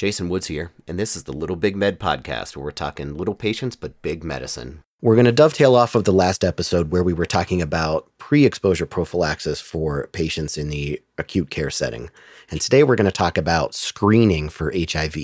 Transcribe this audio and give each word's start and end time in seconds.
Jason 0.00 0.30
Woods 0.30 0.46
here, 0.46 0.72
and 0.88 0.98
this 0.98 1.14
is 1.14 1.24
the 1.24 1.32
Little 1.34 1.56
Big 1.56 1.76
Med 1.76 2.00
podcast 2.00 2.56
where 2.56 2.64
we're 2.64 2.70
talking 2.70 3.18
little 3.18 3.34
patients 3.34 3.76
but 3.76 4.00
big 4.00 4.24
medicine. 4.24 4.82
We're 5.02 5.14
going 5.14 5.26
to 5.26 5.32
dovetail 5.32 5.74
off 5.76 5.94
of 5.94 6.04
the 6.04 6.12
last 6.12 6.42
episode 6.42 6.90
where 6.90 7.02
we 7.02 7.12
were 7.12 7.26
talking 7.26 7.60
about 7.60 8.10
pre 8.16 8.46
exposure 8.46 8.86
prophylaxis 8.86 9.60
for 9.60 10.06
patients 10.12 10.56
in 10.56 10.70
the 10.70 11.02
acute 11.18 11.50
care 11.50 11.68
setting. 11.68 12.08
And 12.50 12.62
today 12.62 12.82
we're 12.82 12.96
going 12.96 13.04
to 13.04 13.12
talk 13.12 13.36
about 13.36 13.74
screening 13.74 14.48
for 14.48 14.72
HIV 14.74 15.16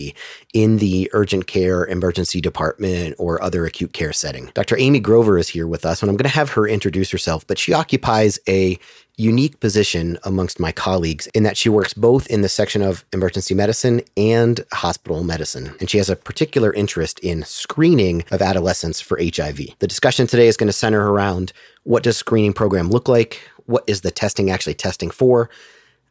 in 0.52 0.76
the 0.76 1.08
urgent 1.14 1.46
care, 1.46 1.86
emergency 1.86 2.42
department, 2.42 3.14
or 3.18 3.42
other 3.42 3.64
acute 3.64 3.94
care 3.94 4.12
setting. 4.12 4.50
Dr. 4.52 4.76
Amy 4.78 5.00
Grover 5.00 5.38
is 5.38 5.48
here 5.48 5.66
with 5.66 5.86
us, 5.86 6.02
and 6.02 6.10
I'm 6.10 6.16
going 6.16 6.30
to 6.30 6.36
have 6.36 6.50
her 6.50 6.68
introduce 6.68 7.10
herself, 7.10 7.46
but 7.46 7.58
she 7.58 7.72
occupies 7.72 8.38
a 8.46 8.78
unique 9.16 9.60
position 9.60 10.18
amongst 10.24 10.60
my 10.60 10.72
colleagues 10.72 11.26
in 11.28 11.42
that 11.42 11.56
she 11.56 11.68
works 11.68 11.94
both 11.94 12.26
in 12.26 12.42
the 12.42 12.48
section 12.48 12.82
of 12.82 13.04
emergency 13.12 13.54
medicine 13.54 14.02
and 14.16 14.64
hospital 14.72 15.24
medicine. 15.24 15.74
And 15.80 15.88
she 15.88 15.98
has 15.98 16.10
a 16.10 16.16
particular 16.16 16.72
interest 16.74 17.18
in 17.20 17.42
screening 17.44 18.24
of 18.30 18.42
adolescents 18.42 19.00
for 19.00 19.18
HIV. 19.18 19.58
The 19.78 19.86
discussion 19.86 20.26
today 20.26 20.48
is 20.48 20.56
going 20.56 20.68
to 20.68 20.72
center 20.72 21.10
around 21.10 21.52
what 21.84 22.02
does 22.02 22.16
screening 22.16 22.52
program 22.52 22.90
look 22.90 23.08
like? 23.08 23.40
What 23.64 23.84
is 23.86 24.02
the 24.02 24.10
testing 24.10 24.50
actually 24.50 24.74
testing 24.74 25.10
for? 25.10 25.50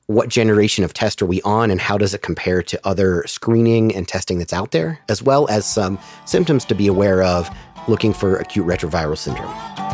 what 0.07 0.29
generation 0.29 0.83
of 0.83 0.93
test 0.93 1.21
are 1.21 1.25
we 1.25 1.41
on 1.41 1.71
and 1.71 1.81
how 1.81 1.97
does 1.97 2.13
it 2.13 2.21
compare 2.21 2.61
to 2.61 2.79
other 2.83 3.23
screening 3.25 3.95
and 3.95 4.07
testing 4.07 4.37
that's 4.37 4.53
out 4.53 4.71
there, 4.71 4.99
as 5.09 5.23
well 5.23 5.47
as 5.49 5.65
some 5.65 5.97
symptoms 6.25 6.63
to 6.65 6.75
be 6.75 6.87
aware 6.87 7.23
of 7.23 7.49
looking 7.87 8.13
for 8.13 8.37
acute 8.37 8.67
retroviral 8.67 9.17
syndrome. 9.17 9.84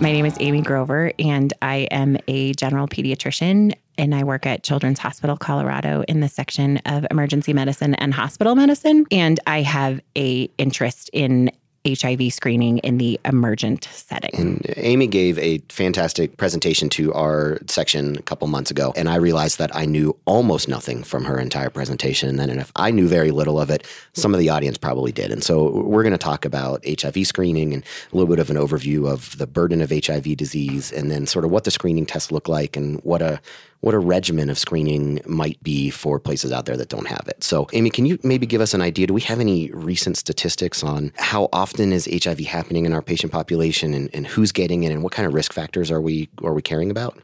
My 0.00 0.12
name 0.12 0.26
is 0.26 0.36
Amy 0.38 0.62
Grover, 0.62 1.10
and 1.18 1.52
I 1.60 1.88
am 1.90 2.18
a 2.28 2.52
general 2.52 2.86
pediatrician. 2.86 3.74
And 3.96 4.14
I 4.14 4.22
work 4.22 4.46
at 4.46 4.62
Children's 4.62 5.00
Hospital 5.00 5.36
Colorado 5.36 6.04
in 6.06 6.20
the 6.20 6.28
section 6.28 6.76
of 6.86 7.04
emergency 7.10 7.52
medicine 7.52 7.94
and 7.96 8.14
hospital 8.14 8.54
medicine. 8.54 9.06
And 9.10 9.40
I 9.44 9.62
have 9.62 10.00
a 10.16 10.48
interest 10.56 11.10
in 11.12 11.50
HIV 11.88 12.32
screening 12.32 12.78
in 12.78 12.98
the 12.98 13.18
emergent 13.24 13.88
setting. 13.90 14.30
And 14.34 14.74
Amy 14.76 15.06
gave 15.06 15.38
a 15.38 15.58
fantastic 15.68 16.36
presentation 16.36 16.88
to 16.90 17.12
our 17.14 17.58
section 17.66 18.16
a 18.16 18.22
couple 18.22 18.48
months 18.48 18.70
ago, 18.70 18.92
and 18.96 19.08
I 19.08 19.16
realized 19.16 19.58
that 19.58 19.74
I 19.74 19.84
knew 19.84 20.16
almost 20.24 20.68
nothing 20.68 21.02
from 21.02 21.24
her 21.24 21.38
entire 21.38 21.70
presentation. 21.70 22.28
And 22.28 22.38
then 22.38 22.58
if 22.58 22.72
I 22.76 22.90
knew 22.90 23.08
very 23.08 23.30
little 23.30 23.60
of 23.60 23.70
it, 23.70 23.86
some 24.12 24.34
of 24.34 24.40
the 24.40 24.48
audience 24.48 24.78
probably 24.78 25.12
did. 25.12 25.30
And 25.30 25.42
so 25.42 25.70
we're 25.82 26.02
going 26.02 26.12
to 26.12 26.18
talk 26.18 26.44
about 26.44 26.84
HIV 26.86 27.26
screening 27.26 27.72
and 27.72 27.84
a 28.12 28.16
little 28.16 28.28
bit 28.28 28.38
of 28.38 28.50
an 28.50 28.56
overview 28.56 29.10
of 29.10 29.36
the 29.38 29.46
burden 29.46 29.80
of 29.80 29.90
HIV 29.90 30.36
disease, 30.36 30.92
and 30.92 31.10
then 31.10 31.26
sort 31.26 31.44
of 31.44 31.50
what 31.50 31.64
the 31.64 31.70
screening 31.70 32.06
tests 32.06 32.32
look 32.32 32.48
like 32.48 32.76
and 32.76 33.00
what 33.04 33.22
a 33.22 33.40
what 33.80 33.94
a 33.94 33.98
regimen 33.98 34.50
of 34.50 34.58
screening 34.58 35.20
might 35.26 35.62
be 35.62 35.90
for 35.90 36.18
places 36.18 36.50
out 36.52 36.66
there 36.66 36.76
that 36.76 36.88
don't 36.88 37.06
have 37.06 37.26
it. 37.28 37.44
So, 37.44 37.68
Amy, 37.72 37.90
can 37.90 38.06
you 38.06 38.18
maybe 38.22 38.46
give 38.46 38.60
us 38.60 38.74
an 38.74 38.82
idea? 38.82 39.06
Do 39.06 39.14
we 39.14 39.20
have 39.22 39.40
any 39.40 39.70
recent 39.70 40.16
statistics 40.16 40.82
on 40.82 41.12
how 41.16 41.48
often 41.52 41.92
is 41.92 42.08
HIV 42.10 42.40
happening 42.40 42.86
in 42.86 42.92
our 42.92 43.02
patient 43.02 43.32
population 43.32 43.94
and, 43.94 44.10
and 44.12 44.26
who's 44.26 44.50
getting 44.50 44.82
it 44.82 44.90
and 44.90 45.02
what 45.02 45.12
kind 45.12 45.26
of 45.26 45.34
risk 45.34 45.52
factors 45.52 45.90
are 45.90 46.00
we 46.00 46.28
are 46.42 46.54
we 46.54 46.62
caring 46.62 46.90
about? 46.90 47.18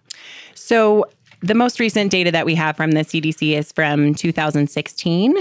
So 0.55 1.07
the 1.45 1.55
most 1.55 1.79
recent 1.79 2.11
data 2.11 2.31
that 2.31 2.47
we 2.47 2.55
have 2.55 2.75
from 2.75 2.93
the 2.93 3.01
CDC 3.01 3.53
is 3.53 3.71
from 3.71 4.15
2016. 4.15 5.37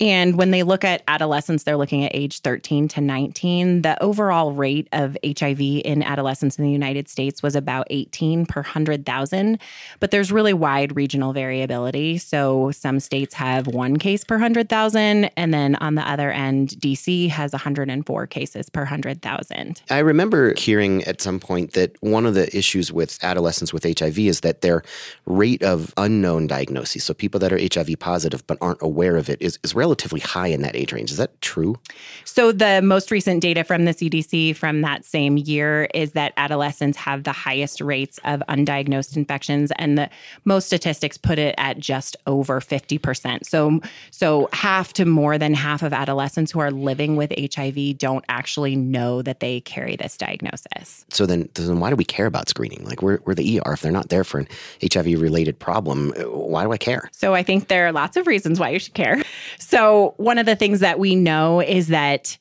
And 0.00 0.38
when 0.38 0.50
they 0.50 0.62
look 0.62 0.82
at 0.82 1.02
adolescents, 1.08 1.64
they're 1.64 1.76
looking 1.76 2.04
at 2.04 2.12
age 2.14 2.40
13 2.40 2.88
to 2.88 3.02
19. 3.02 3.82
The 3.82 4.02
overall 4.02 4.52
rate 4.52 4.88
of 4.92 5.14
HIV 5.22 5.60
in 5.60 6.02
adolescents 6.02 6.56
in 6.56 6.64
the 6.64 6.70
United 6.70 7.06
States 7.06 7.42
was 7.42 7.54
about 7.54 7.86
18 7.90 8.46
per 8.46 8.62
100,000. 8.62 9.58
But 10.00 10.10
there's 10.10 10.32
really 10.32 10.54
wide 10.54 10.96
regional 10.96 11.34
variability. 11.34 12.16
So 12.16 12.70
some 12.70 12.98
states 12.98 13.34
have 13.34 13.66
one 13.66 13.98
case 13.98 14.24
per 14.24 14.36
100,000. 14.36 15.30
And 15.36 15.52
then 15.52 15.74
on 15.76 15.96
the 15.96 16.08
other 16.08 16.30
end, 16.30 16.70
DC 16.78 17.28
has 17.28 17.52
104 17.52 18.26
cases 18.26 18.70
per 18.70 18.80
100,000. 18.80 19.82
I 19.90 19.98
remember 19.98 20.54
hearing 20.56 21.04
at 21.04 21.20
some 21.20 21.38
point 21.38 21.72
that 21.72 21.94
one 22.00 22.24
of 22.24 22.32
the 22.32 22.56
issues 22.56 22.90
with 22.90 23.22
adolescents 23.22 23.74
with 23.74 23.84
HIV 23.84 24.18
is 24.18 24.40
that 24.40 24.62
they're 24.62 24.82
rate 25.42 25.62
of 25.64 25.92
unknown 25.96 26.46
diagnoses, 26.46 27.02
so 27.02 27.12
people 27.12 27.40
that 27.40 27.52
are 27.52 27.58
HIV 27.58 27.98
positive 27.98 28.46
but 28.46 28.56
aren't 28.60 28.80
aware 28.80 29.16
of 29.16 29.28
it, 29.28 29.42
is, 29.42 29.58
is 29.64 29.74
relatively 29.74 30.20
high 30.20 30.46
in 30.46 30.62
that 30.62 30.76
age 30.76 30.92
range. 30.92 31.10
Is 31.10 31.16
that 31.16 31.32
true? 31.40 31.74
So, 32.24 32.52
the 32.52 32.80
most 32.80 33.10
recent 33.10 33.40
data 33.42 33.64
from 33.64 33.84
the 33.84 33.90
CDC 33.90 34.54
from 34.54 34.82
that 34.82 35.04
same 35.04 35.36
year 35.36 35.88
is 35.94 36.12
that 36.12 36.32
adolescents 36.36 36.96
have 36.98 37.24
the 37.24 37.32
highest 37.32 37.80
rates 37.80 38.20
of 38.24 38.40
undiagnosed 38.48 39.16
infections, 39.16 39.72
and 39.82 39.98
the 39.98 40.08
most 40.44 40.66
statistics 40.66 41.18
put 41.18 41.40
it 41.40 41.56
at 41.58 41.80
just 41.80 42.16
over 42.28 42.60
50%. 42.60 43.44
So, 43.44 43.80
so 44.12 44.48
half 44.52 44.92
to 44.92 45.04
more 45.04 45.38
than 45.38 45.54
half 45.54 45.82
of 45.82 45.92
adolescents 45.92 46.52
who 46.52 46.60
are 46.60 46.70
living 46.70 47.16
with 47.16 47.32
HIV 47.36 47.98
don't 47.98 48.24
actually 48.28 48.76
know 48.76 49.22
that 49.22 49.40
they 49.40 49.60
carry 49.60 49.96
this 49.96 50.16
diagnosis. 50.16 51.04
So, 51.10 51.26
then, 51.26 51.48
then 51.54 51.80
why 51.80 51.90
do 51.90 51.96
we 51.96 52.04
care 52.04 52.26
about 52.26 52.48
screening? 52.48 52.84
Like, 52.84 53.02
we're, 53.02 53.18
we're 53.24 53.34
the 53.34 53.58
ER. 53.58 53.72
If 53.72 53.80
they're 53.80 53.90
not 53.90 54.10
there 54.10 54.22
for 54.22 54.38
an 54.38 54.46
HIV 54.80 55.20
related 55.22 55.58
problem. 55.58 56.12
Why 56.18 56.64
do 56.64 56.72
I 56.72 56.76
care? 56.76 57.08
So 57.12 57.34
I 57.34 57.42
think 57.42 57.68
there 57.68 57.86
are 57.86 57.92
lots 57.92 58.16
of 58.16 58.26
reasons 58.26 58.60
why 58.60 58.70
you 58.70 58.78
should 58.78 58.94
care. 58.94 59.22
So 59.58 60.14
one 60.18 60.38
of 60.38 60.46
the 60.46 60.56
things 60.56 60.80
that 60.80 60.98
we 60.98 61.14
know 61.14 61.60
is 61.60 61.88
that 61.88 62.36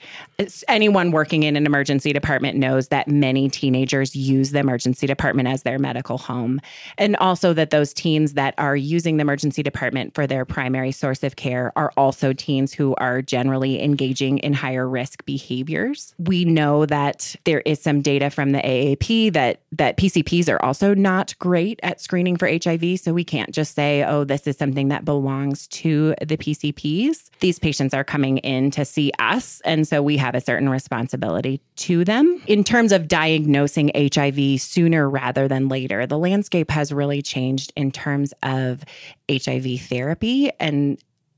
anyone 0.68 1.12
working 1.12 1.44
in 1.44 1.56
an 1.56 1.66
emergency 1.66 2.12
department 2.12 2.58
knows 2.58 2.88
that 2.88 3.08
many 3.08 3.48
teenagers 3.48 4.16
use 4.16 4.52
the 4.52 4.60
emergency 4.60 5.08
department 5.08 5.48
as 5.48 5.64
their 5.64 5.78
medical 5.78 6.18
home. 6.18 6.60
And 6.98 7.16
also 7.18 7.54
that 7.54 7.70
those 7.70 7.94
teens 7.94 8.34
that 8.34 8.56
are 8.58 8.76
using 8.76 9.18
the 9.18 9.22
emergency 9.22 9.62
department 9.62 10.16
for 10.16 10.26
their 10.26 10.46
primary 10.46 10.92
source 10.92 11.24
of 11.24 11.36
care 11.36 11.72
are 11.76 11.94
also 11.96 12.34
teens 12.34 12.74
who 12.74 12.96
are 12.96 13.22
generally 13.22 13.82
engaging 13.82 14.40
in 14.40 14.54
higher 14.54 14.88
risk 14.88 15.24
behaviors. 15.26 16.16
We 16.18 16.46
know 16.46 16.86
that 16.88 17.36
there 17.44 17.62
is 17.62 17.82
some 17.82 18.02
data 18.02 18.30
from 18.30 18.52
the 18.52 18.60
AAP 18.60 19.34
that 19.34 19.62
that 19.74 19.98
PCPs 19.98 20.52
are 20.52 20.62
also 20.64 20.94
not 20.94 21.38
great 21.40 21.80
at 21.84 22.02
screening 22.02 22.36
for 22.36 22.48
HIV, 22.48 22.71
so 22.98 23.14
we 23.14 23.24
can't 23.24 23.52
just 23.52 23.76
say, 23.76 24.04
"Oh, 24.04 24.24
this 24.24 24.48
is 24.48 24.58
something 24.58 24.88
that 24.88 25.06
belongs 25.06 25.68
to 25.68 26.16
the 26.26 26.38
PCPs." 26.38 27.30
These 27.40 27.60
patients 27.60 27.94
are 27.94 28.04
coming 28.04 28.40
in 28.40 28.72
to 28.72 28.86
see 28.86 29.12
us, 29.20 29.62
and 29.66 29.88
so 29.88 30.02
we 30.02 30.18
have 30.18 30.32
have 30.32 30.42
a 30.42 30.46
certain 30.46 30.70
responsibility 30.70 31.62
to 31.76 32.06
them. 32.06 32.42
In 32.48 32.64
terms 32.64 32.92
of 32.94 33.08
diagnosing 33.08 33.92
HIV 33.94 34.62
sooner 34.62 35.10
rather 35.10 35.48
than 35.48 35.68
later, 35.68 36.06
the 36.06 36.18
landscape 36.18 36.72
has 36.72 36.94
really 36.94 37.22
changed 37.22 37.74
in 37.76 37.92
terms 37.92 38.34
of 38.44 38.84
HIV 39.30 39.82
therapy 39.82 40.52
and 40.60 40.98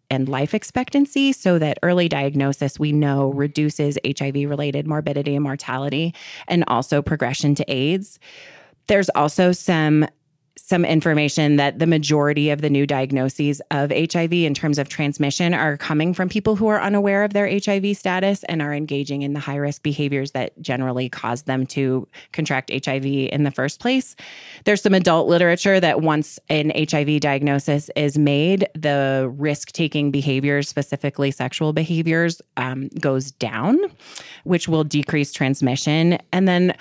and 0.10 0.30
life 0.30 0.54
expectancy 0.54 1.34
so 1.34 1.58
that 1.58 1.80
early 1.82 2.08
diagnosis 2.08 2.78
we 2.78 2.92
know 2.92 3.32
reduces 3.32 3.98
HIV 4.06 4.48
related 4.48 4.86
morbidity 4.86 5.34
and 5.34 5.44
mortality 5.44 6.14
and 6.48 6.64
also 6.68 7.02
progression 7.02 7.56
to 7.56 7.72
AIDS. 7.72 8.20
There's 8.88 9.10
also 9.10 9.54
some 9.54 10.06
some 10.74 10.86
information 10.86 11.58
that 11.58 11.78
the 11.78 11.86
majority 11.86 12.50
of 12.50 12.62
the 12.62 12.70
new 12.70 12.88
diagnoses 12.88 13.62
of 13.70 13.92
HIV 13.92 14.34
in 14.34 14.56
terms 14.56 14.80
of 14.80 14.90
transmission 14.90 15.54
are 15.54 15.78
coming 15.78 16.16
from 16.16 16.28
people 16.28 16.56
who 16.56 16.66
are 16.66 16.82
unaware 16.82 17.24
of 17.24 17.34
their 17.34 17.48
HIV 17.48 17.96
status 17.96 18.44
and 18.46 18.60
are 18.60 18.74
engaging 18.74 19.22
in 19.22 19.34
the 19.34 19.40
high 19.40 19.58
risk 19.58 19.84
behaviors 19.84 20.32
that 20.32 20.60
generally 20.64 21.10
cause 21.10 21.44
them 21.44 21.68
to 21.68 22.08
contract 22.32 22.72
HIV 22.74 23.06
in 23.06 23.44
the 23.44 23.52
first 23.52 23.80
place. 23.80 24.16
There's 24.66 24.82
some 24.82 24.96
adult 24.96 25.28
literature 25.28 25.80
that 25.80 26.02
once 26.02 26.40
an 26.50 26.72
HIV 26.76 27.20
diagnosis 27.20 27.92
is 27.96 28.18
made, 28.18 28.68
the 28.74 29.32
risk 29.38 29.74
taking 29.74 30.10
behaviors, 30.10 30.68
specifically 30.68 31.30
sexual 31.30 31.72
behaviors, 31.74 32.42
um, 32.58 32.88
goes 33.00 33.30
down, 33.30 33.78
which 34.44 34.68
will 34.68 34.84
decrease 34.84 35.34
transmission. 35.34 36.18
And 36.32 36.48
then 36.48 36.76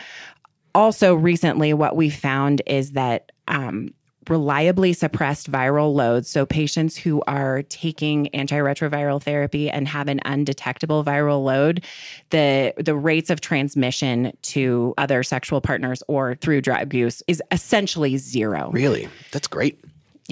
also 0.74 1.14
recently 1.14 1.72
what 1.74 1.96
we 1.96 2.10
found 2.10 2.62
is 2.66 2.92
that 2.92 3.32
um, 3.48 3.92
reliably 4.28 4.92
suppressed 4.92 5.50
viral 5.50 5.94
loads. 5.94 6.28
So, 6.28 6.46
patients 6.46 6.96
who 6.96 7.22
are 7.26 7.62
taking 7.64 8.28
antiretroviral 8.34 9.22
therapy 9.22 9.70
and 9.70 9.88
have 9.88 10.08
an 10.08 10.20
undetectable 10.24 11.04
viral 11.04 11.44
load, 11.44 11.84
the, 12.30 12.74
the 12.76 12.94
rates 12.94 13.30
of 13.30 13.40
transmission 13.40 14.36
to 14.42 14.94
other 14.98 15.22
sexual 15.22 15.60
partners 15.60 16.02
or 16.08 16.36
through 16.36 16.60
drug 16.60 16.94
use 16.94 17.22
is 17.26 17.42
essentially 17.50 18.16
zero. 18.16 18.70
Really? 18.72 19.08
That's 19.32 19.48
great. 19.48 19.82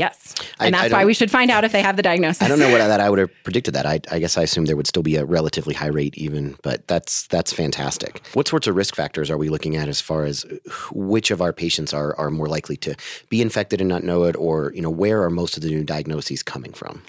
Yes. 0.01 0.35
And 0.59 0.75
that's 0.75 0.93
why 0.93 1.05
we 1.05 1.13
should 1.13 1.31
find 1.31 1.51
out 1.51 1.63
if 1.65 1.73
they 1.73 1.83
have 1.83 1.97
the 1.97 2.03
diagnosis. 2.03 2.43
I 2.43 2.49
don't 2.49 2.59
know 2.59 2.71
what 2.71 2.79
that 2.79 3.01
I 3.01 3.11
would 3.11 3.19
have 3.19 3.31
predicted 3.45 3.75
that. 3.75 3.85
I, 3.85 4.01
I, 4.11 4.19
guess 4.19 4.39
I 4.39 4.43
assume 4.43 4.65
there 4.65 4.77
would 4.77 4.87
still 4.87 5.03
be 5.03 5.17
a 5.17 5.27
relatively 5.27 5.75
high 5.75 5.89
rate 5.89 6.17
even, 6.17 6.57
but 6.63 6.89
that's 6.89 7.27
that's 7.27 7.53
fantastic. 7.53 8.23
What 8.33 8.49
sorts 8.49 8.67
of 8.67 8.77
risk 8.77 8.95
factors 8.95 9.31
are 9.31 9.37
we 9.37 9.51
looking 9.51 9.77
at 9.77 9.89
as 9.89 10.01
far 10.01 10.25
as 10.25 10.47
which 10.93 11.31
of 11.31 11.43
our 11.43 11.53
patients 11.53 11.93
are 11.93 12.17
are 12.17 12.31
more 12.31 12.49
likely 12.49 12.77
to 12.79 12.95
be 13.29 13.43
infected 13.43 13.81
and 13.81 13.89
not 13.89 14.03
know 14.03 14.25
it 14.25 14.37
or, 14.37 14.73
you 14.75 14.81
know, 14.81 14.91
where 14.91 15.23
are 15.23 15.31
most 15.31 15.57
of 15.57 15.63
the 15.63 15.69
new 15.69 15.85
diagnoses 15.85 16.43
coming 16.43 16.73
from? 16.73 17.03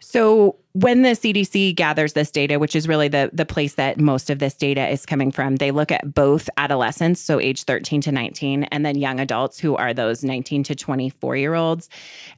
So 0.00 0.56
when 0.72 1.02
the 1.02 1.10
CDC 1.10 1.74
gathers 1.74 2.12
this 2.12 2.30
data, 2.30 2.58
which 2.58 2.76
is 2.76 2.86
really 2.86 3.08
the 3.08 3.30
the 3.32 3.46
place 3.46 3.74
that 3.74 3.98
most 3.98 4.28
of 4.28 4.38
this 4.38 4.54
data 4.54 4.86
is 4.88 5.06
coming 5.06 5.32
from, 5.32 5.56
they 5.56 5.70
look 5.70 5.90
at 5.90 6.14
both 6.14 6.50
adolescents, 6.58 7.20
so 7.20 7.40
age 7.40 7.64
13 7.64 8.02
to 8.02 8.12
19, 8.12 8.64
and 8.64 8.84
then 8.84 8.96
young 8.96 9.20
adults 9.20 9.58
who 9.58 9.74
are 9.76 9.94
those 9.94 10.22
19 10.22 10.64
to 10.64 10.74
24 10.74 11.36
year 11.36 11.54
olds. 11.54 11.88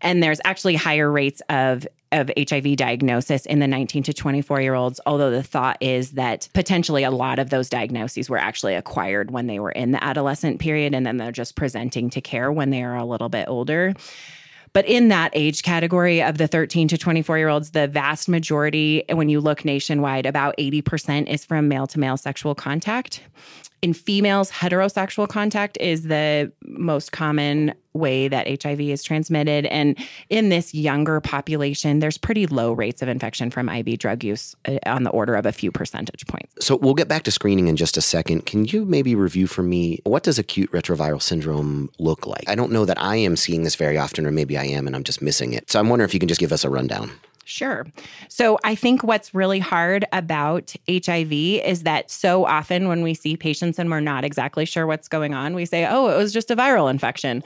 And 0.01 0.23
there's 0.23 0.41
actually 0.45 0.77
higher 0.77 1.11
rates 1.11 1.43
of 1.49 1.87
of 2.13 2.31
HIV 2.39 2.77
diagnosis 2.77 3.45
in 3.45 3.59
the 3.59 3.67
19 3.67 4.05
to 4.05 4.15
24 4.15 4.61
year 4.61 4.75
olds, 4.75 5.01
although 5.05 5.31
the 5.31 5.43
thought 5.43 5.77
is 5.81 6.13
that 6.13 6.49
potentially 6.55 7.03
a 7.03 7.11
lot 7.11 7.39
of 7.39 7.51
those 7.51 7.69
diagnoses 7.69 8.31
were 8.31 8.39
actually 8.39 8.75
acquired 8.75 9.31
when 9.31 9.47
they 9.47 9.59
were 9.59 9.73
in 9.73 9.91
the 9.91 10.03
adolescent 10.03 10.59
period 10.59 10.95
and 10.95 11.05
then 11.05 11.17
they're 11.19 11.33
just 11.33 11.55
presenting 11.55 12.09
to 12.11 12.21
care 12.21 12.51
when 12.51 12.71
they 12.71 12.83
are 12.83 12.97
a 12.97 13.05
little 13.05 13.29
bit 13.29 13.47
older. 13.49 13.95
But 14.73 14.87
in 14.87 15.09
that 15.09 15.31
age 15.35 15.63
category 15.63 16.23
of 16.23 16.39
the 16.39 16.47
13 16.47 16.89
to 16.89 16.99
24 16.99 17.39
year 17.39 17.49
olds, 17.49 17.71
the 17.71 17.89
vast 17.89 18.29
majority, 18.29 19.05
when 19.11 19.29
you 19.29 19.41
look 19.41 19.65
nationwide, 19.65 20.27
about 20.27 20.57
80% 20.59 21.29
is 21.29 21.45
from 21.45 21.69
male 21.69 21.87
to 21.89 21.99
male 21.99 22.17
sexual 22.17 22.55
contact. 22.55 23.23
In 23.81 23.93
females, 23.93 24.51
heterosexual 24.51 25.29
contact 25.29 25.79
is 25.81 26.05
the 26.05 26.53
most 26.79 27.13
common 27.13 27.75
way 27.93 28.29
that 28.29 28.63
HIV 28.63 28.81
is 28.81 29.03
transmitted. 29.03 29.67
And 29.67 29.99
in 30.31 30.49
this 30.49 30.75
younger 30.75 31.21
population, 31.21 31.99
there's 31.99 32.17
pretty 32.17 32.47
low 32.47 32.73
rates 32.73 33.03
of 33.03 33.09
infection 33.09 33.51
from 33.51 33.69
IV 33.69 33.99
drug 33.99 34.25
use 34.25 34.55
uh, 34.67 34.79
on 34.87 35.03
the 35.03 35.11
order 35.11 35.35
of 35.35 35.47
a 35.47 35.53
few 35.53 35.73
percentage 35.73 36.27
points. 36.27 36.65
So 36.65 36.77
we'll 36.77 36.95
get 36.95 37.09
back 37.09 37.25
to 37.25 37.31
screening 37.31 37.69
in 37.69 37.77
just 37.77 37.97
a 37.97 38.01
second. 38.01 38.47
Can 38.47 38.65
you 38.65 38.85
maybe 38.85 39.15
review 39.15 39.47
for 39.47 39.63
me 39.63 40.01
what 40.05 40.23
does 40.23 40.39
acute 40.39 40.71
retroviral 40.73 41.21
syndrome 41.21 41.91
look 41.99 42.27
like? 42.27 42.45
I 42.49 42.55
don't 42.55 42.73
know 42.73 42.85
that 42.85 43.01
I 43.01 43.17
am 43.17 43.37
seeing 43.37 43.65
this 43.65 43.75
very 43.75 43.99
often, 43.99 44.27
or 44.27 44.31
maybe 44.31 44.57
I 44.57 44.65
am 44.65 44.87
and 44.87 44.95
I'm 44.95 45.05
just 45.05 45.21
missing 45.21 45.53
it. 45.53 45.71
So 45.71 45.81
I'm 45.81 45.89
wondering 45.89 46.09
if 46.09 46.15
you 46.15 46.21
can 46.21 46.29
just 46.29 46.41
give 46.41 46.53
us 46.53 46.65
a 46.65 46.71
rundown. 46.71 47.11
Sure. 47.49 47.87
So 48.29 48.59
I 48.63 48.75
think 48.75 49.03
what's 49.03 49.35
really 49.35 49.59
hard 49.59 50.05
about 50.13 50.75
HIV 50.87 51.33
is 51.33 51.83
that 51.85 52.11
so 52.11 52.45
often 52.45 52.89
when 52.89 53.03
we 53.03 53.15
see 53.15 53.39
patients 53.39 53.79
and 53.79 53.91
we're 53.91 54.01
not 54.01 54.23
exactly 54.23 54.67
sure 54.67 54.87
what's 54.87 55.09
going 55.09 55.33
on, 55.33 55.55
we 55.55 55.65
say, 55.65 55.87
oh, 55.87 56.09
it 56.09 56.17
was 56.19 56.31
just 56.31 56.51
a 56.51 56.57
viral 56.57 56.91
infection. 56.91 57.43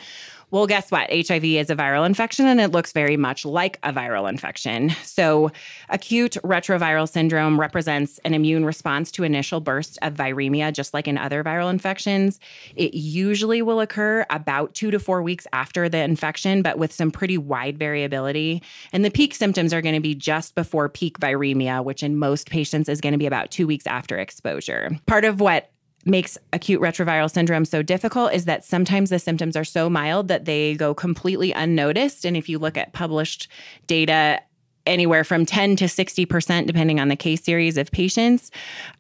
Well, 0.53 0.67
guess 0.67 0.91
what? 0.91 1.09
HIV 1.11 1.45
is 1.45 1.71
a 1.71 1.77
viral 1.77 2.05
infection 2.05 2.47
and 2.47 2.61
it 2.61 2.73
looks 2.73 2.93
very 2.93 3.17
much 3.17 3.47
like 3.47 3.79
a 3.83 3.91
viral 3.91 4.29
infection. 4.29 4.91
So, 5.03 5.51
acute 5.89 6.37
retroviral 6.45 7.09
syndrome 7.09 7.59
represents 7.59 8.19
an 8.27 8.35
immune 8.35 8.67
response 8.67 9.11
to 9.13 9.25
initial 9.25 9.61
burst 9.61 9.99
of 10.03 10.13
viremia, 10.13 10.71
just 10.75 10.93
like 10.93 11.09
in 11.09 11.17
other 11.17 11.43
viral 11.43 11.71
infections. 11.71 12.39
It 12.77 12.93
usually 12.93 13.63
will 13.63 13.81
occur 13.81 14.27
about 14.29 14.75
two 14.75 14.91
to 14.91 14.99
four 14.99 15.23
weeks 15.23 15.47
after 15.55 15.89
the 15.89 16.03
infection, 16.03 16.61
but 16.61 16.77
with 16.77 16.93
some 16.93 17.11
pretty 17.11 17.39
wide 17.39 17.79
variability. 17.79 18.63
And 18.93 19.07
the 19.07 19.11
peak 19.11 19.35
symptoms 19.35 19.73
are 19.73 19.81
going 19.81 19.95
to 19.95 20.01
be 20.01 20.15
just 20.15 20.55
before 20.55 20.91
peak 20.91 21.19
viremia, 21.19 21.83
which 21.83 22.03
in 22.03 22.19
most 22.19 22.51
patients 22.51 22.91
is 22.91 23.01
going 23.01 23.13
to 23.13 23.19
be 23.19 23.27
about 23.27 23.51
two 23.51 23.67
weeks 23.67 23.87
after 23.87 24.19
exposure. 24.19 24.91
Part 25.07 25.25
of 25.25 25.41
what 25.41 25.72
makes 26.05 26.37
acute 26.53 26.81
retroviral 26.81 27.31
syndrome 27.31 27.65
so 27.65 27.83
difficult 27.83 28.33
is 28.33 28.45
that 28.47 28.65
sometimes 28.65 29.11
the 29.11 29.19
symptoms 29.19 29.57
are 29.57 29.65
so 29.65 29.89
mild 29.89 30.29
that 30.29 30.45
they 30.45 30.75
go 30.75 30.95
completely 30.95 31.53
unnoticed. 31.53 32.25
And 32.25 32.37
if 32.37 32.49
you 32.49 32.59
look 32.59 32.77
at 32.77 32.93
published 32.93 33.49
data, 33.87 34.41
anywhere 34.87 35.23
from 35.25 35.47
10 35.47 35.77
to 35.77 35.85
60%, 35.85 36.67
depending 36.67 36.99
on 36.99 37.09
the 37.09 37.17
case 37.17 37.45
series 37.45 37.77
of 37.77 37.91
patients, 37.93 38.51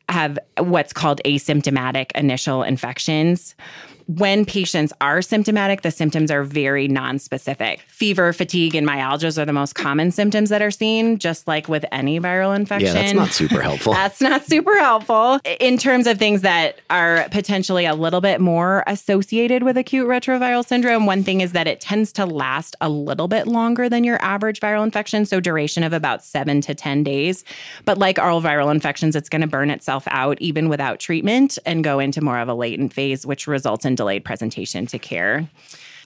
have 0.09 0.39
what's 0.59 0.93
called 0.93 1.21
asymptomatic 1.25 2.13
initial 2.13 2.63
infections 2.63 3.55
when 4.19 4.45
patients 4.45 4.93
are 5.01 5.23
symptomatic, 5.23 5.83
the 5.83 5.91
symptoms 5.91 6.31
are 6.31 6.43
very 6.43 6.89
non-specific. 6.89 7.81
Fever, 7.89 8.33
fatigue, 8.33 8.75
and 8.75 8.87
myalgias 8.87 9.39
are 9.39 9.45
the 9.45 9.53
most 9.53 9.75
common 9.75 10.11
symptoms 10.11 10.51
that 10.51 10.61
are 10.61 10.71
seen, 10.71 11.19
just 11.19 11.47
like 11.47 11.69
with 11.69 11.85
any 11.93 12.21
viral 12.21 12.55
infection. 12.55 12.95
Yeah, 12.95 13.03
that's 13.03 13.15
not 13.15 13.31
super 13.31 13.61
helpful. 13.61 13.93
that's 13.93 14.21
not 14.21 14.45
super 14.45 14.79
helpful. 14.79 15.39
In 15.61 15.79
terms 15.79 16.07
of 16.07 16.19
things 16.19 16.43
that 16.43 16.81
are 16.91 17.27
potentially 17.31 17.87
a 17.87 17.95
little 17.95 18.21
bit 18.21 18.41
more 18.41 18.85
associated 18.87 19.63
with 19.63 19.77
acute 19.77 20.07
retroviral 20.07 20.65
syndrome, 20.65 21.07
one 21.07 21.23
thing 21.23 21.41
is 21.41 21.53
that 21.53 21.67
it 21.67 21.81
tends 21.81 22.13
to 22.15 22.27
last 22.27 22.77
a 22.81 22.89
little 22.89 23.29
bit 23.29 23.47
longer 23.47 23.89
than 23.89 24.05
your 24.05 24.21
average 24.23 24.61
viral 24.61 24.83
infection, 24.83 25.25
so 25.25 25.41
duration 25.41 25.85
of 25.85 25.93
about 25.93 26.25
seven 26.25 26.61
to 26.61 26.75
10 26.75 27.03
days. 27.03 27.45
But 27.85 27.99
like 27.99 28.19
all 28.19 28.43
viral 28.43 28.71
infections, 28.71 29.17
it's 29.17 29.29
going 29.29 29.43
to 29.43 29.47
burn 29.47 29.71
itself 29.71 30.05
out 30.11 30.41
even 30.41 30.69
without 30.69 31.01
treatment 31.01 31.59
and 31.65 31.85
go 31.85 31.99
into 31.99 32.21
more 32.21 32.39
of 32.39 32.49
a 32.49 32.55
latent 32.55 32.93
phase, 32.93 33.25
which 33.25 33.47
results 33.47 33.85
in 33.85 33.97
delayed 34.03 34.25
presentation 34.25 34.85
to 34.87 34.99
care. 34.99 35.49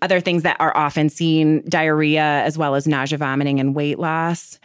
Other 0.03 0.21
things 0.21 0.43
that 0.43 0.59
are 0.61 0.77
often 0.77 1.09
seen 1.09 1.63
diarrhea, 1.67 2.23
as 2.23 2.59
well 2.59 2.75
as 2.75 2.87
nausea, 2.87 3.17
vomiting, 3.17 3.59
and 3.59 3.75
weight 3.75 3.99
loss 3.99 4.59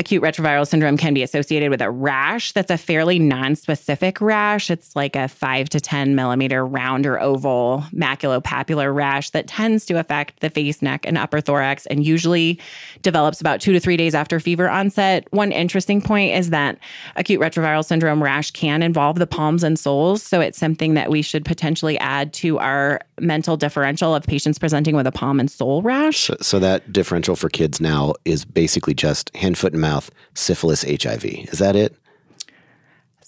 acute 0.00 0.22
retroviral 0.22 0.66
syndrome 0.66 0.96
can 0.96 1.12
be 1.12 1.22
associated 1.22 1.68
with 1.68 1.82
a 1.82 1.90
rash 1.90 2.52
that's 2.52 2.70
a 2.70 2.78
fairly 2.78 3.18
non-specific 3.18 4.18
rash. 4.22 4.70
It's 4.70 4.96
like 4.96 5.14
a 5.14 5.28
five 5.28 5.68
to 5.68 5.80
10 5.80 6.14
millimeter 6.14 6.66
round 6.66 7.04
or 7.04 7.20
oval 7.20 7.84
maculopapular 7.94 8.94
rash 8.94 9.28
that 9.30 9.46
tends 9.46 9.84
to 9.86 10.00
affect 10.00 10.40
the 10.40 10.48
face, 10.48 10.80
neck, 10.80 11.04
and 11.04 11.18
upper 11.18 11.42
thorax 11.42 11.84
and 11.86 12.04
usually 12.04 12.58
develops 13.02 13.42
about 13.42 13.60
two 13.60 13.74
to 13.74 13.80
three 13.80 13.98
days 13.98 14.14
after 14.14 14.40
fever 14.40 14.70
onset. 14.70 15.28
One 15.32 15.52
interesting 15.52 16.00
point 16.00 16.34
is 16.34 16.48
that 16.48 16.78
acute 17.16 17.40
retroviral 17.40 17.84
syndrome 17.84 18.22
rash 18.22 18.50
can 18.52 18.82
involve 18.82 19.18
the 19.18 19.26
palms 19.26 19.62
and 19.62 19.78
soles. 19.78 20.22
So 20.22 20.40
it's 20.40 20.58
something 20.58 20.94
that 20.94 21.10
we 21.10 21.20
should 21.20 21.44
potentially 21.44 21.98
add 21.98 22.32
to 22.34 22.58
our 22.58 23.02
mental 23.20 23.58
differential 23.58 24.14
of 24.14 24.24
patients 24.24 24.58
presenting 24.58 24.96
with 24.96 25.06
a 25.06 25.12
palm 25.12 25.38
and 25.38 25.50
sole 25.50 25.82
rash. 25.82 26.20
So, 26.20 26.36
so 26.40 26.58
that 26.58 26.90
differential 26.90 27.36
for 27.36 27.50
kids 27.50 27.82
now 27.82 28.14
is 28.24 28.46
basically 28.46 28.94
just 28.94 29.34
hand, 29.36 29.58
foot, 29.58 29.74
and 29.74 29.82
mouth 29.82 29.89
mouth, 29.90 30.10
syphilis, 30.34 30.82
HIV. 30.82 31.24
Is 31.52 31.58
that 31.58 31.76
it? 31.76 31.92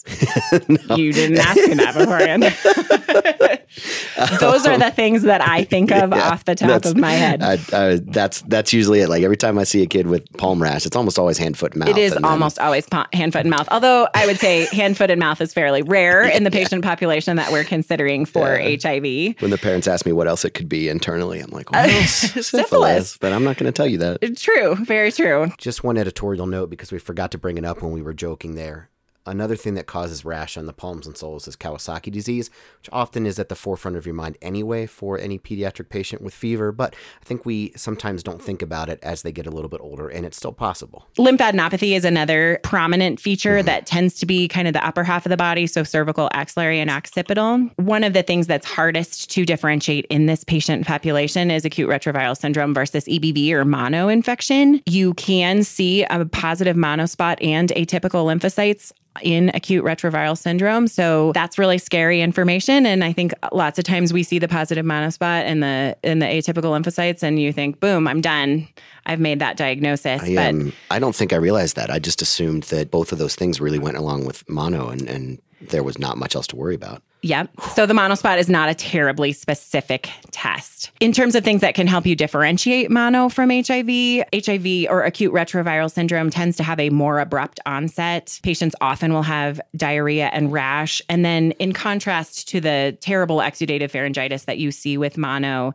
no. 0.68 0.96
You 0.96 1.12
didn't 1.12 1.38
ask 1.38 1.56
me 1.56 1.74
that 1.74 1.94
beforehand. 1.94 2.42
Those 4.40 4.66
are 4.66 4.74
oh. 4.74 4.78
the 4.78 4.90
things 4.90 5.22
that 5.22 5.46
I 5.46 5.64
think 5.64 5.92
of 5.92 6.10
yeah, 6.10 6.30
off 6.30 6.44
the 6.44 6.54
top 6.54 6.84
of 6.84 6.96
my 6.96 7.12
head. 7.12 7.42
I, 7.42 7.58
I, 7.72 8.00
that's 8.02 8.42
that's 8.42 8.72
usually 8.72 9.00
it. 9.00 9.08
Like 9.08 9.22
every 9.22 9.36
time 9.36 9.58
I 9.58 9.64
see 9.64 9.82
a 9.82 9.86
kid 9.86 10.08
with 10.08 10.30
palm 10.38 10.60
rash, 10.60 10.86
it's 10.86 10.96
almost 10.96 11.18
always 11.18 11.38
hand, 11.38 11.56
foot, 11.56 11.72
and 11.72 11.80
mouth. 11.80 11.90
It 11.90 11.98
is 11.98 12.16
almost 12.24 12.56
then, 12.56 12.66
always 12.66 12.88
pa- 12.88 13.06
hand, 13.12 13.32
foot, 13.32 13.42
and 13.42 13.50
mouth. 13.50 13.68
Although 13.70 14.08
I 14.14 14.26
would 14.26 14.38
say 14.38 14.66
hand, 14.66 14.96
foot, 14.96 15.10
and 15.10 15.20
mouth 15.20 15.40
is 15.40 15.54
fairly 15.54 15.82
rare 15.82 16.22
in 16.36 16.42
the 16.44 16.50
patient 16.50 16.84
yeah. 16.84 16.90
population 16.90 17.36
that 17.36 17.52
we're 17.52 17.64
considering 17.64 18.24
for 18.24 18.56
yeah. 18.56 18.76
HIV. 18.82 19.40
When 19.40 19.50
the 19.50 19.58
parents 19.58 19.86
ask 19.86 20.04
me 20.04 20.12
what 20.12 20.26
else 20.26 20.44
it 20.44 20.50
could 20.50 20.68
be 20.68 20.88
internally, 20.88 21.40
I'm 21.40 21.50
like, 21.50 21.70
well, 21.70 21.88
syphilis. 22.06 22.48
syphilis. 22.48 23.18
But 23.18 23.32
I'm 23.32 23.44
not 23.44 23.56
going 23.56 23.72
to 23.72 23.76
tell 23.76 23.86
you 23.86 23.98
that. 23.98 24.36
True, 24.36 24.74
very 24.84 25.12
true. 25.12 25.52
Just 25.58 25.84
one 25.84 25.96
editorial 25.96 26.46
note 26.46 26.70
because 26.70 26.90
we 26.90 26.98
forgot 26.98 27.30
to 27.32 27.38
bring 27.38 27.56
it 27.56 27.64
up 27.64 27.82
when 27.82 27.92
we 27.92 28.02
were 28.02 28.14
joking 28.14 28.56
there. 28.56 28.90
Another 29.24 29.54
thing 29.54 29.74
that 29.74 29.86
causes 29.86 30.24
rash 30.24 30.56
on 30.56 30.66
the 30.66 30.72
palms 30.72 31.06
and 31.06 31.16
soles 31.16 31.46
is 31.46 31.54
Kawasaki 31.54 32.10
disease, 32.10 32.50
which 32.78 32.88
often 32.92 33.24
is 33.24 33.38
at 33.38 33.48
the 33.48 33.54
forefront 33.54 33.96
of 33.96 34.04
your 34.04 34.16
mind 34.16 34.36
anyway 34.42 34.84
for 34.86 35.16
any 35.16 35.38
pediatric 35.38 35.88
patient 35.88 36.22
with 36.22 36.34
fever, 36.34 36.72
but 36.72 36.96
I 37.20 37.24
think 37.24 37.46
we 37.46 37.72
sometimes 37.76 38.24
don't 38.24 38.42
think 38.42 38.62
about 38.62 38.88
it 38.88 38.98
as 39.00 39.22
they 39.22 39.30
get 39.30 39.46
a 39.46 39.50
little 39.50 39.68
bit 39.68 39.80
older, 39.80 40.08
and 40.08 40.26
it's 40.26 40.36
still 40.36 40.52
possible. 40.52 41.06
Lymphadenopathy 41.18 41.96
is 41.96 42.04
another 42.04 42.58
prominent 42.64 43.20
feature 43.20 43.58
mm-hmm. 43.58 43.66
that 43.66 43.86
tends 43.86 44.18
to 44.18 44.26
be 44.26 44.48
kind 44.48 44.66
of 44.66 44.74
the 44.74 44.84
upper 44.84 45.04
half 45.04 45.24
of 45.24 45.30
the 45.30 45.36
body, 45.36 45.68
so 45.68 45.84
cervical, 45.84 46.28
axillary, 46.32 46.80
and 46.80 46.90
occipital. 46.90 47.58
One 47.76 48.02
of 48.02 48.14
the 48.14 48.24
things 48.24 48.48
that's 48.48 48.66
hardest 48.66 49.30
to 49.30 49.46
differentiate 49.46 50.04
in 50.06 50.26
this 50.26 50.42
patient 50.42 50.84
population 50.84 51.52
is 51.52 51.64
acute 51.64 51.88
retroviral 51.88 52.36
syndrome 52.36 52.74
versus 52.74 53.04
EBV 53.04 53.52
or 53.52 53.64
mono 53.64 54.08
infection. 54.08 54.82
You 54.86 55.14
can 55.14 55.62
see 55.62 56.02
a 56.04 56.24
positive 56.24 56.76
monospot 56.76 57.44
and 57.44 57.68
atypical 57.70 58.24
lymphocytes 58.26 58.92
in 59.20 59.50
acute 59.54 59.84
retroviral 59.84 60.38
syndrome. 60.38 60.88
So 60.88 61.32
that's 61.32 61.58
really 61.58 61.78
scary 61.78 62.22
information. 62.22 62.86
And 62.86 63.04
I 63.04 63.12
think 63.12 63.34
lots 63.52 63.78
of 63.78 63.84
times 63.84 64.12
we 64.12 64.22
see 64.22 64.38
the 64.38 64.48
positive 64.48 64.86
monospot 64.86 65.42
and 65.42 65.62
the 65.62 65.96
in 66.02 66.20
the 66.20 66.26
atypical 66.26 66.70
lymphocytes, 66.70 67.22
and 67.22 67.40
you 67.40 67.52
think, 67.52 67.80
boom, 67.80 68.08
I'm 68.08 68.20
done. 68.20 68.68
I've 69.04 69.20
made 69.20 69.40
that 69.40 69.56
diagnosis. 69.56 70.22
I, 70.22 70.34
but 70.34 70.48
um, 70.48 70.72
I 70.90 70.98
don't 70.98 71.14
think 71.14 71.32
I 71.32 71.36
realized 71.36 71.76
that. 71.76 71.90
I 71.90 71.98
just 71.98 72.22
assumed 72.22 72.64
that 72.64 72.90
both 72.90 73.12
of 73.12 73.18
those 73.18 73.34
things 73.34 73.60
really 73.60 73.78
went 73.78 73.96
along 73.96 74.24
with 74.24 74.48
mono 74.48 74.88
and, 74.88 75.08
and 75.08 75.42
there 75.60 75.82
was 75.82 75.98
not 75.98 76.16
much 76.16 76.34
else 76.34 76.46
to 76.48 76.56
worry 76.56 76.74
about. 76.74 77.02
Yep. 77.22 77.50
So 77.74 77.86
the 77.86 77.94
monospot 77.94 78.38
is 78.38 78.48
not 78.48 78.68
a 78.68 78.74
terribly 78.74 79.32
specific 79.32 80.10
test. 80.32 80.90
In 80.98 81.12
terms 81.12 81.36
of 81.36 81.44
things 81.44 81.60
that 81.60 81.74
can 81.74 81.86
help 81.86 82.04
you 82.04 82.16
differentiate 82.16 82.90
mono 82.90 83.28
from 83.28 83.50
HIV, 83.50 84.24
HIV 84.34 84.90
or 84.90 85.04
acute 85.04 85.32
retroviral 85.32 85.90
syndrome 85.90 86.30
tends 86.30 86.56
to 86.56 86.64
have 86.64 86.80
a 86.80 86.90
more 86.90 87.20
abrupt 87.20 87.60
onset. 87.64 88.40
Patients 88.42 88.74
often 88.80 89.12
will 89.12 89.22
have 89.22 89.60
diarrhea 89.76 90.30
and 90.32 90.52
rash. 90.52 91.00
And 91.08 91.24
then, 91.24 91.52
in 91.52 91.72
contrast 91.72 92.48
to 92.48 92.60
the 92.60 92.96
terrible 93.00 93.36
exudative 93.38 93.92
pharyngitis 93.92 94.46
that 94.46 94.58
you 94.58 94.72
see 94.72 94.98
with 94.98 95.16
mono, 95.16 95.74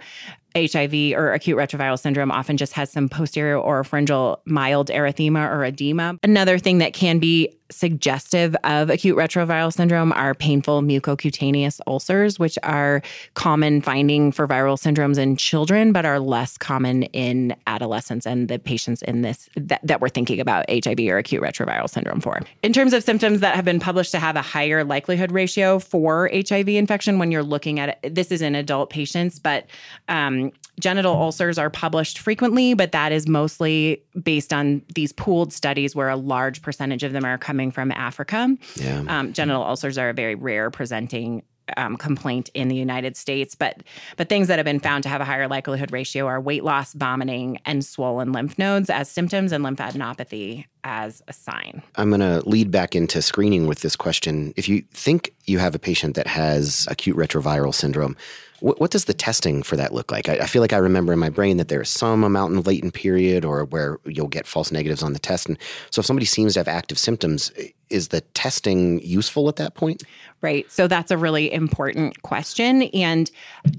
HIV 0.57 1.13
or 1.17 1.33
acute 1.33 1.57
retroviral 1.57 1.99
syndrome 1.99 2.31
often 2.31 2.57
just 2.57 2.73
has 2.73 2.91
some 2.91 3.07
posterior 3.09 3.57
oropharyngeal 3.57 4.39
mild 4.45 4.89
erythema 4.89 5.49
or 5.49 5.63
edema. 5.63 6.17
Another 6.23 6.57
thing 6.57 6.79
that 6.79 6.93
can 6.93 7.19
be 7.19 7.57
suggestive 7.69 8.55
of 8.63 8.89
acute 8.89 9.17
retroviral 9.17 9.73
syndrome 9.73 10.11
are 10.13 10.33
painful 10.33 10.81
mucocutaneous 10.81 11.79
ulcers, 11.87 12.39
which 12.39 12.57
are 12.63 13.01
common 13.33 13.81
finding 13.81 14.31
for 14.31 14.47
viral 14.47 14.77
syndromes 14.77 15.17
in 15.17 15.35
children, 15.35 15.91
but 15.91 16.05
are 16.05 16.19
less 16.19 16.57
common 16.57 17.03
in 17.03 17.55
adolescents 17.67 18.25
and 18.25 18.47
the 18.47 18.59
patients 18.59 19.01
in 19.01 19.21
this 19.21 19.49
that, 19.55 19.81
that 19.83 20.01
we're 20.01 20.09
thinking 20.09 20.39
about 20.39 20.65
HIV 20.69 20.99
or 21.07 21.17
acute 21.17 21.41
retroviral 21.41 21.89
syndrome 21.89 22.21
for. 22.21 22.39
In 22.63 22.73
terms 22.73 22.93
of 22.93 23.03
symptoms 23.03 23.39
that 23.41 23.55
have 23.55 23.65
been 23.65 23.79
published 23.79 24.11
to 24.11 24.19
have 24.19 24.35
a 24.35 24.41
higher 24.41 24.83
likelihood 24.83 25.31
ratio 25.31 25.79
for 25.79 26.29
HIV 26.33 26.69
infection 26.69 27.19
when 27.19 27.31
you're 27.31 27.43
looking 27.43 27.79
at 27.79 27.99
it, 28.01 28.15
this 28.15 28.31
is 28.31 28.41
in 28.41 28.55
adult 28.55 28.89
patients, 28.89 29.39
but 29.39 29.65
um, 30.07 30.46
genital 30.79 31.13
ulcers 31.13 31.57
are 31.57 31.69
published 31.69 32.19
frequently, 32.19 32.73
but 32.73 32.91
that 32.91 33.11
is 33.11 33.27
mostly 33.27 34.03
based 34.21 34.53
on 34.53 34.81
these 34.95 35.11
pooled 35.11 35.51
studies 35.53 35.95
where 35.95 36.09
a 36.09 36.15
large 36.15 36.61
percentage 36.61 37.03
of 37.03 37.13
them 37.13 37.25
are 37.25 37.37
coming 37.37 37.71
from 37.71 37.91
Africa. 37.91 38.55
Yeah. 38.75 39.03
Um, 39.07 39.33
genital 39.33 39.63
ulcers 39.63 39.97
are 39.97 40.09
a 40.09 40.13
very 40.13 40.35
rare 40.35 40.69
presenting 40.69 41.43
um, 41.75 41.97
complaint 41.97 42.49
in 42.53 42.67
the 42.67 42.75
United 42.75 43.17
States, 43.17 43.55
but 43.55 43.83
but 44.15 44.29
things 44.29 44.47
that 44.47 44.57
have 44.57 44.65
been 44.65 44.79
found 44.79 45.03
to 45.03 45.09
have 45.09 45.21
a 45.21 45.25
higher 45.25 45.47
likelihood 45.47 45.91
ratio 45.91 46.25
are 46.27 46.39
weight 46.39 46.63
loss, 46.63 46.93
vomiting, 46.93 47.59
and 47.65 47.83
swollen 47.83 48.31
lymph 48.31 48.57
nodes 48.57 48.89
as 48.89 49.09
symptoms, 49.09 49.51
and 49.51 49.63
lymphadenopathy 49.63 50.65
as 50.83 51.21
a 51.27 51.33
sign. 51.33 51.81
I'm 51.95 52.09
going 52.09 52.21
to 52.21 52.47
lead 52.47 52.71
back 52.71 52.95
into 52.95 53.21
screening 53.21 53.67
with 53.67 53.81
this 53.81 53.95
question. 53.95 54.53
If 54.55 54.69
you 54.69 54.83
think 54.91 55.33
you 55.45 55.59
have 55.59 55.75
a 55.75 55.79
patient 55.79 56.15
that 56.15 56.27
has 56.27 56.87
acute 56.89 57.17
retroviral 57.17 57.73
syndrome, 57.73 58.15
what, 58.59 58.79
what 58.79 58.91
does 58.91 59.05
the 59.05 59.13
testing 59.13 59.63
for 59.63 59.75
that 59.75 59.93
look 59.93 60.11
like? 60.11 60.29
I, 60.29 60.33
I, 60.35 60.45
feel 60.45 60.61
like 60.61 60.73
I 60.73 60.77
remember 60.77 61.13
in 61.13 61.19
my 61.19 61.29
brain 61.29 61.57
that 61.57 61.67
there 61.67 61.81
is 61.81 61.89
some 61.89 62.23
amount 62.23 62.57
of 62.57 62.65
latent 62.65 62.93
period 62.93 63.45
or 63.45 63.65
where 63.65 63.99
you'll 64.05 64.27
get 64.27 64.47
false 64.47 64.71
negatives 64.71 65.03
on 65.03 65.13
the 65.13 65.19
test. 65.19 65.47
And 65.47 65.57
so 65.91 65.99
if 65.99 66.05
somebody 66.05 66.25
seems 66.25 66.53
to 66.53 66.59
have 66.61 66.67
active 66.67 66.97
symptoms, 66.97 67.51
is 67.89 68.09
the 68.09 68.21
testing 68.21 68.99
useful 69.01 69.49
at 69.49 69.55
that 69.57 69.75
point? 69.75 70.03
Right. 70.41 70.71
So 70.71 70.87
that's 70.87 71.09
a 71.09 71.17
really 71.17 71.51
important 71.51 72.21
question. 72.21 72.83
And 72.93 73.31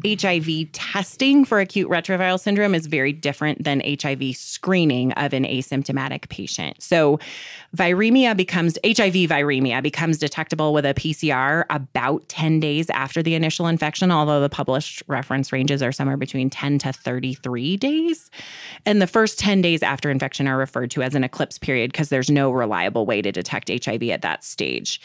HIV 0.05 0.73
testing 0.73 1.45
for 1.45 1.61
acute 1.61 1.89
retroviral 1.89 2.41
syndrome 2.41 2.75
is 2.75 2.87
very 2.87 3.13
different 3.13 3.63
than 3.63 3.81
HIV 3.81 4.35
screening 4.37 5.13
of 5.13 5.33
an 5.33 5.45
asymptomatic 5.45 6.29
patient. 6.31 6.83
So 6.83 7.21
viremia 7.77 8.37
becomes 8.37 8.77
HIV 8.85 9.29
viremia 9.31 9.81
becomes 9.85 10.19
detectable 10.19 10.73
with 10.73 10.85
a 10.85 10.95
PCR 10.95 11.65
about 11.71 12.29
10 12.29 12.59
days 12.59 12.91
after 12.91 13.23
the 13.23 13.37
initial 13.37 13.69
infection, 13.69 14.11
although 14.11 14.41
the 14.41 14.49
published 14.49 15.05
reference 15.07 15.53
ranges 15.53 15.81
are 15.81 15.93
somewhere 15.93 16.17
between 16.17 16.51
10 16.51 16.81
to 16.81 16.93
33 16.93 17.77
days. 17.77 18.31
And 18.85 19.01
the 19.01 19.07
first 19.07 19.39
10 19.39 19.63
days 19.63 19.85
after 19.85 20.11
infection 20.11 20.49
are 20.49 20.59
referred 20.59 20.91
to 20.93 21.03
as 21.03 21.15
an 21.15 21.23
eclipse 21.23 21.57
period 21.57 21.93
because 21.93 22.09
there's 22.09 22.31
no 22.31 22.51
reliable 22.51 23.07
way 23.07 23.23
to 23.23 23.31
detect 23.31 23.71
HIV 23.85 23.98
at 24.07 24.23
that 24.23 24.45
stage. 24.45 25.01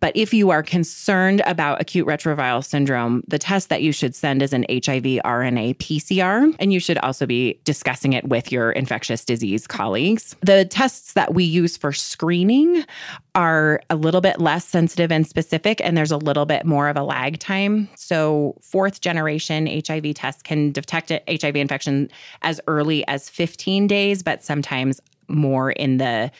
But 0.00 0.16
if 0.16 0.32
you 0.32 0.50
are 0.50 0.62
concerned 0.62 1.42
about 1.46 1.80
acute 1.80 2.06
retroviral 2.06 2.64
syndrome, 2.64 3.22
the 3.26 3.38
test 3.38 3.68
that 3.68 3.82
you 3.82 3.92
should 3.92 4.14
send 4.14 4.42
is 4.42 4.52
an 4.52 4.64
HIV 4.70 5.04
RNA 5.24 5.76
PCR, 5.76 6.54
and 6.58 6.72
you 6.72 6.80
should 6.80 6.98
also 6.98 7.26
be 7.26 7.60
discussing 7.64 8.12
it 8.12 8.28
with 8.28 8.50
your 8.50 8.72
infectious 8.72 9.24
disease 9.24 9.66
colleagues. 9.66 10.36
The 10.40 10.64
tests 10.64 11.12
that 11.14 11.34
we 11.34 11.44
use 11.44 11.76
for 11.76 11.92
screening 11.92 12.84
are 13.34 13.80
a 13.90 13.96
little 13.96 14.20
bit 14.20 14.40
less 14.40 14.64
sensitive 14.64 15.12
and 15.12 15.26
specific, 15.26 15.80
and 15.84 15.96
there's 15.96 16.10
a 16.10 16.16
little 16.16 16.46
bit 16.46 16.64
more 16.64 16.88
of 16.88 16.96
a 16.96 17.02
lag 17.02 17.38
time. 17.38 17.88
So, 17.94 18.56
fourth 18.62 19.00
generation 19.00 19.66
HIV 19.66 20.14
tests 20.14 20.42
can 20.42 20.72
detect 20.72 21.10
HIV 21.10 21.56
infection 21.56 22.10
as 22.42 22.60
early 22.66 23.06
as 23.08 23.28
15 23.28 23.86
days, 23.86 24.22
but 24.22 24.42
sometimes 24.42 25.00
more 25.28 25.72
in 25.72 25.98
the 25.98 26.30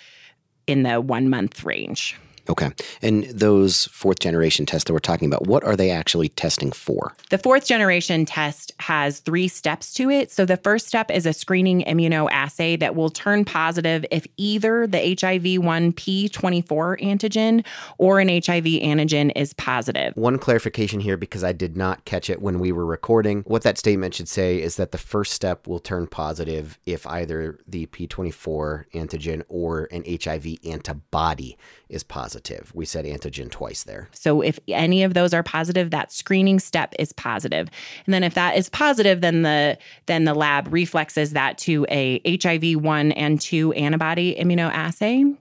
in 0.66 0.82
the 0.82 1.00
one 1.00 1.28
month 1.28 1.64
range. 1.64 2.16
Okay. 2.48 2.70
And 3.02 3.24
those 3.24 3.86
fourth 3.86 4.18
generation 4.18 4.66
tests 4.66 4.86
that 4.86 4.92
we're 4.92 4.98
talking 4.98 5.26
about, 5.26 5.46
what 5.46 5.64
are 5.64 5.76
they 5.76 5.90
actually 5.90 6.28
testing 6.30 6.72
for? 6.72 7.14
The 7.30 7.38
fourth 7.38 7.66
generation 7.66 8.24
test 8.24 8.72
has 8.80 9.20
three 9.20 9.48
steps 9.48 9.92
to 9.94 10.10
it. 10.10 10.30
So 10.30 10.44
the 10.44 10.56
first 10.56 10.86
step 10.86 11.10
is 11.10 11.26
a 11.26 11.32
screening 11.32 11.82
immunoassay 11.82 12.78
that 12.80 12.94
will 12.94 13.10
turn 13.10 13.44
positive 13.44 14.04
if 14.10 14.26
either 14.36 14.86
the 14.86 14.98
HIV 14.98 15.42
1P24 15.42 17.00
antigen 17.00 17.64
or 17.98 18.20
an 18.20 18.28
HIV 18.28 18.64
antigen 18.64 19.32
is 19.34 19.52
positive. 19.54 20.14
One 20.16 20.38
clarification 20.38 21.00
here 21.00 21.16
because 21.16 21.44
I 21.44 21.52
did 21.52 21.76
not 21.76 22.04
catch 22.04 22.30
it 22.30 22.40
when 22.40 22.58
we 22.58 22.72
were 22.72 22.86
recording. 22.86 23.42
What 23.42 23.62
that 23.62 23.78
statement 23.78 24.14
should 24.14 24.28
say 24.28 24.60
is 24.60 24.76
that 24.76 24.92
the 24.92 24.98
first 24.98 25.32
step 25.32 25.66
will 25.66 25.80
turn 25.80 26.06
positive 26.06 26.78
if 26.86 27.06
either 27.06 27.58
the 27.66 27.86
P24 27.86 28.84
antigen 28.92 29.42
or 29.48 29.88
an 29.90 30.04
HIV 30.06 30.58
antibody 30.64 31.56
is 31.88 32.02
positive. 32.36 32.70
We 32.74 32.84
said 32.84 33.06
antigen 33.06 33.50
twice 33.50 33.84
there. 33.84 34.08
So 34.12 34.42
if 34.42 34.58
any 34.68 35.02
of 35.02 35.14
those 35.14 35.32
are 35.32 35.42
positive, 35.42 35.90
that 35.90 36.12
screening 36.12 36.60
step 36.60 36.94
is 36.98 37.12
positive. 37.12 37.70
And 38.04 38.12
then 38.12 38.22
if 38.22 38.34
that 38.34 38.56
is 38.56 38.68
positive, 38.68 39.22
then 39.22 39.40
the 39.40 39.78
then 40.04 40.24
the 40.24 40.34
lab 40.34 40.70
reflexes 40.70 41.32
that 41.32 41.56
to 41.58 41.86
a 41.88 42.20
HIV 42.42 42.82
1 42.82 43.12
and 43.12 43.40
2 43.40 43.72
antibody 43.72 44.34
immunoassay. 44.34 45.34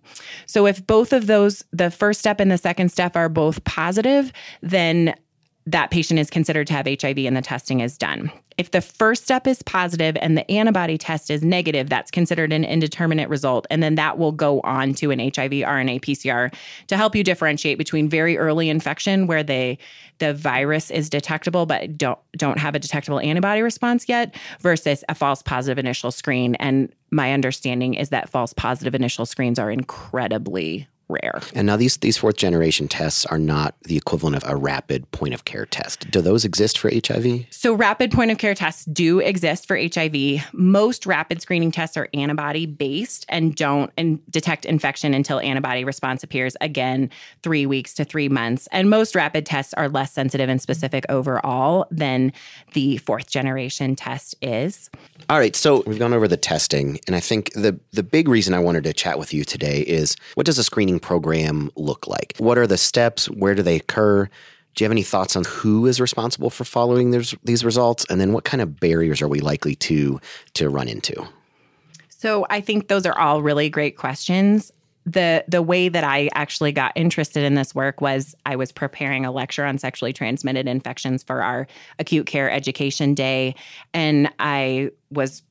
So 0.45 0.65
if 0.65 0.85
both 0.87 1.11
of 1.11 1.27
those 1.27 1.65
the 1.73 1.91
first 1.91 2.21
step 2.21 2.39
and 2.39 2.49
the 2.49 2.57
second 2.57 2.89
step 2.89 3.17
are 3.17 3.29
both 3.29 3.61
positive, 3.65 4.31
then 4.61 5.15
that 5.67 5.89
patient 5.89 6.19
is 6.19 6.29
considered 6.29 6.67
to 6.67 6.73
have 6.73 6.85
HIV 6.85 7.17
and 7.19 7.35
the 7.35 7.41
testing 7.41 7.79
is 7.79 7.97
done. 7.97 8.31
If 8.57 8.71
the 8.71 8.81
first 8.81 9.23
step 9.23 9.47
is 9.47 9.61
positive 9.63 10.15
and 10.21 10.37
the 10.37 10.49
antibody 10.49 10.97
test 10.97 11.29
is 11.29 11.43
negative, 11.43 11.89
that's 11.89 12.11
considered 12.11 12.53
an 12.53 12.63
indeterminate 12.63 13.27
result. 13.29 13.65
And 13.69 13.81
then 13.81 13.95
that 13.95 14.17
will 14.17 14.31
go 14.31 14.61
on 14.61 14.93
to 14.95 15.11
an 15.11 15.19
HIV 15.19 15.51
RNA 15.51 16.01
PCR 16.01 16.53
to 16.87 16.97
help 16.97 17.15
you 17.15 17.23
differentiate 17.23 17.77
between 17.77 18.07
very 18.07 18.37
early 18.37 18.69
infection 18.69 19.27
where 19.27 19.43
they 19.43 19.77
the 20.19 20.33
virus 20.33 20.91
is 20.91 21.09
detectable 21.09 21.65
but 21.65 21.97
don't 21.97 22.19
don't 22.37 22.57
have 22.57 22.73
a 22.73 22.79
detectable 22.79 23.19
antibody 23.19 23.61
response 23.61 24.07
yet 24.07 24.33
versus 24.61 25.03
a 25.09 25.15
false 25.15 25.41
positive 25.41 25.77
initial 25.77 26.11
screen. 26.11 26.55
And 26.55 26.93
my 27.11 27.33
understanding 27.33 27.95
is 27.95 28.09
that 28.09 28.29
false 28.29 28.53
positive 28.53 28.95
initial 28.95 29.25
screens 29.25 29.59
are 29.59 29.71
incredibly 29.71 30.87
rare. 31.07 31.41
And 31.53 31.67
now 31.67 31.77
these 31.77 31.97
these 31.97 32.17
fourth 32.17 32.37
generation 32.37 32.87
tests 32.87 33.25
are 33.25 33.37
not 33.37 33.75
the 33.83 33.97
equivalent 33.97 34.35
of 34.35 34.43
a 34.49 34.55
rapid 34.55 35.09
point 35.11 35.33
of 35.33 35.45
care 35.45 35.65
test. 35.65 36.09
Do 36.09 36.21
those 36.21 36.45
exist 36.45 36.77
for 36.77 36.89
HIV? 36.89 37.45
So 37.51 37.73
rapid 37.73 38.11
point 38.11 38.31
of 38.31 38.37
care 38.37 38.55
tests 38.55 38.85
do 38.85 39.19
exist 39.19 39.67
for 39.67 39.77
HIV. 39.77 40.45
Most 40.53 41.05
rapid 41.05 41.41
screening 41.41 41.71
tests 41.71 41.97
are 41.97 42.09
antibody 42.13 42.65
based 42.65 43.25
and 43.29 43.55
don't 43.55 43.91
and 43.97 44.19
detect 44.31 44.65
infection 44.65 45.13
until 45.13 45.39
antibody 45.39 45.83
response 45.83 46.23
appears 46.23 46.55
again 46.61 47.09
3 47.43 47.65
weeks 47.65 47.93
to 47.95 48.05
3 48.05 48.29
months. 48.29 48.67
And 48.71 48.89
most 48.89 49.15
rapid 49.15 49.45
tests 49.45 49.73
are 49.75 49.89
less 49.89 50.11
sensitive 50.11 50.49
and 50.49 50.61
specific 50.61 51.05
overall 51.09 51.87
than 51.91 52.33
the 52.73 52.97
fourth 52.97 53.29
generation 53.29 53.95
test 53.95 54.35
is. 54.41 54.89
All 55.29 55.37
right, 55.37 55.55
so 55.55 55.83
we've 55.85 55.99
gone 55.99 56.13
over 56.13 56.27
the 56.27 56.37
testing 56.37 56.99
and 57.07 57.15
I 57.15 57.19
think 57.19 57.53
the 57.53 57.79
the 57.91 58.03
big 58.03 58.27
reason 58.27 58.53
I 58.53 58.59
wanted 58.59 58.83
to 58.85 58.93
chat 58.93 59.19
with 59.19 59.33
you 59.33 59.43
today 59.43 59.81
is 59.81 60.15
what 60.35 60.45
does 60.45 60.57
a 60.57 60.63
screening 60.63 60.94
program 60.99 61.71
look 61.75 62.07
like? 62.07 62.33
What 62.37 62.57
are 62.57 62.67
the 62.67 62.77
steps? 62.77 63.29
Where 63.29 63.55
do 63.55 63.61
they 63.61 63.77
occur? 63.77 64.29
Do 64.75 64.83
you 64.83 64.85
have 64.85 64.91
any 64.91 65.03
thoughts 65.03 65.35
on 65.35 65.45
who 65.45 65.85
is 65.85 66.01
responsible 66.01 66.49
for 66.49 66.65
following 66.65 67.11
these, 67.11 67.33
these 67.43 67.63
results? 67.63 68.05
And 68.09 68.19
then 68.19 68.33
what 68.33 68.43
kind 68.43 68.61
of 68.61 68.79
barriers 68.79 69.21
are 69.21 69.27
we 69.27 69.39
likely 69.39 69.75
to, 69.75 70.19
to 70.55 70.69
run 70.69 70.89
into? 70.89 71.25
So 72.09 72.45
I 72.49 72.59
think 72.59 72.87
those 72.87 73.05
are 73.05 73.17
all 73.17 73.41
really 73.41 73.69
great 73.69 73.97
questions. 73.97 74.71
The 75.05 75.45
the 75.47 75.61
way 75.61 75.87
that 75.89 76.03
I 76.03 76.31
actually 76.33 76.71
got 76.71 76.91
interested 76.95 77.43
in 77.43 77.53
this 77.53 77.75
work 77.75 78.01
was 78.01 78.33
I 78.47 78.55
was 78.55 78.71
preparing 78.71 79.23
a 79.23 79.31
lecture 79.31 79.63
on 79.63 79.77
sexually 79.77 80.11
transmitted 80.11 80.67
infections 80.67 81.21
for 81.21 81.43
our 81.43 81.67
acute 81.99 82.25
care 82.25 82.49
education 82.49 83.13
day 83.13 83.53
and 83.93 84.33
I 84.39 84.89
was 85.11 85.43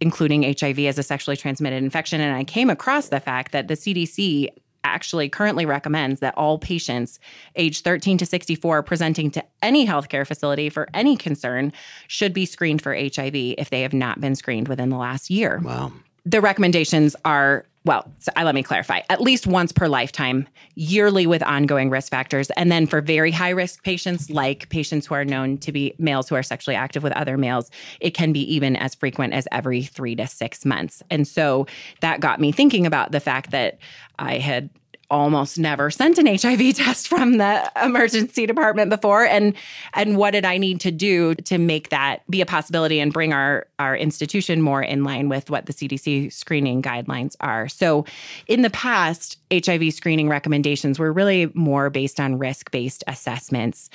including 0.00 0.44
HIV 0.44 0.78
as 0.80 0.98
a 0.98 1.02
sexually 1.02 1.36
transmitted 1.36 1.82
infection 1.82 2.20
and 2.20 2.36
I 2.36 2.44
came 2.44 2.70
across 2.70 3.08
the 3.08 3.18
fact 3.18 3.50
that 3.50 3.66
the 3.66 3.74
CDC 3.74 4.46
actually 4.84 5.28
currently 5.28 5.66
recommends 5.66 6.20
that 6.20 6.36
all 6.36 6.58
patients 6.58 7.18
age 7.56 7.80
13 7.82 8.18
to 8.18 8.26
64 8.26 8.82
presenting 8.82 9.30
to 9.32 9.44
any 9.62 9.86
healthcare 9.86 10.26
facility 10.26 10.68
for 10.68 10.88
any 10.94 11.16
concern 11.16 11.72
should 12.06 12.32
be 12.32 12.46
screened 12.46 12.82
for 12.82 12.94
HIV 12.94 13.34
if 13.34 13.70
they 13.70 13.82
have 13.82 13.92
not 13.92 14.20
been 14.20 14.36
screened 14.36 14.68
within 14.68 14.90
the 14.90 14.96
last 14.96 15.30
year. 15.30 15.60
Wow. 15.64 15.92
The 16.26 16.40
recommendations 16.40 17.16
are 17.24 17.66
well, 17.84 18.10
so 18.18 18.32
I, 18.34 18.44
let 18.44 18.54
me 18.54 18.62
clarify 18.62 19.02
at 19.10 19.20
least 19.20 19.46
once 19.46 19.70
per 19.70 19.88
lifetime, 19.88 20.48
yearly 20.74 21.26
with 21.26 21.42
ongoing 21.42 21.90
risk 21.90 22.10
factors. 22.10 22.50
And 22.52 22.72
then 22.72 22.86
for 22.86 23.02
very 23.02 23.30
high 23.30 23.50
risk 23.50 23.82
patients, 23.84 24.30
like 24.30 24.68
patients 24.70 25.06
who 25.06 25.14
are 25.14 25.24
known 25.24 25.58
to 25.58 25.70
be 25.70 25.94
males 25.98 26.28
who 26.28 26.34
are 26.34 26.42
sexually 26.42 26.76
active 26.76 27.02
with 27.02 27.12
other 27.12 27.36
males, 27.36 27.70
it 28.00 28.14
can 28.14 28.32
be 28.32 28.40
even 28.52 28.74
as 28.76 28.94
frequent 28.94 29.34
as 29.34 29.46
every 29.52 29.82
three 29.82 30.16
to 30.16 30.26
six 30.26 30.64
months. 30.64 31.02
And 31.10 31.28
so 31.28 31.66
that 32.00 32.20
got 32.20 32.40
me 32.40 32.52
thinking 32.52 32.86
about 32.86 33.12
the 33.12 33.20
fact 33.20 33.50
that 33.50 33.78
I 34.18 34.38
had 34.38 34.70
almost 35.10 35.58
never 35.58 35.90
sent 35.90 36.18
an 36.18 36.26
HIV 36.26 36.74
test 36.76 37.08
from 37.08 37.38
the 37.38 37.70
emergency 37.82 38.46
department 38.46 38.90
before 38.90 39.24
and 39.24 39.54
and 39.94 40.16
what 40.16 40.32
did 40.32 40.44
I 40.44 40.58
need 40.58 40.80
to 40.80 40.90
do 40.90 41.34
to 41.34 41.58
make 41.58 41.90
that 41.90 42.28
be 42.30 42.40
a 42.40 42.46
possibility 42.46 43.00
and 43.00 43.12
bring 43.12 43.32
our 43.32 43.66
our 43.78 43.96
institution 43.96 44.62
more 44.62 44.82
in 44.82 45.04
line 45.04 45.28
with 45.28 45.50
what 45.50 45.66
the 45.66 45.72
CDC 45.72 46.32
screening 46.32 46.82
guidelines 46.82 47.36
are. 47.40 47.68
So 47.68 48.04
in 48.46 48.62
the 48.62 48.70
past 48.70 49.38
HIV 49.52 49.92
screening 49.92 50.28
recommendations 50.28 50.98
were 50.98 51.12
really 51.12 51.50
more 51.54 51.90
based 51.90 52.20
on 52.20 52.38
risk-based 52.38 53.04
assessments 53.06 53.90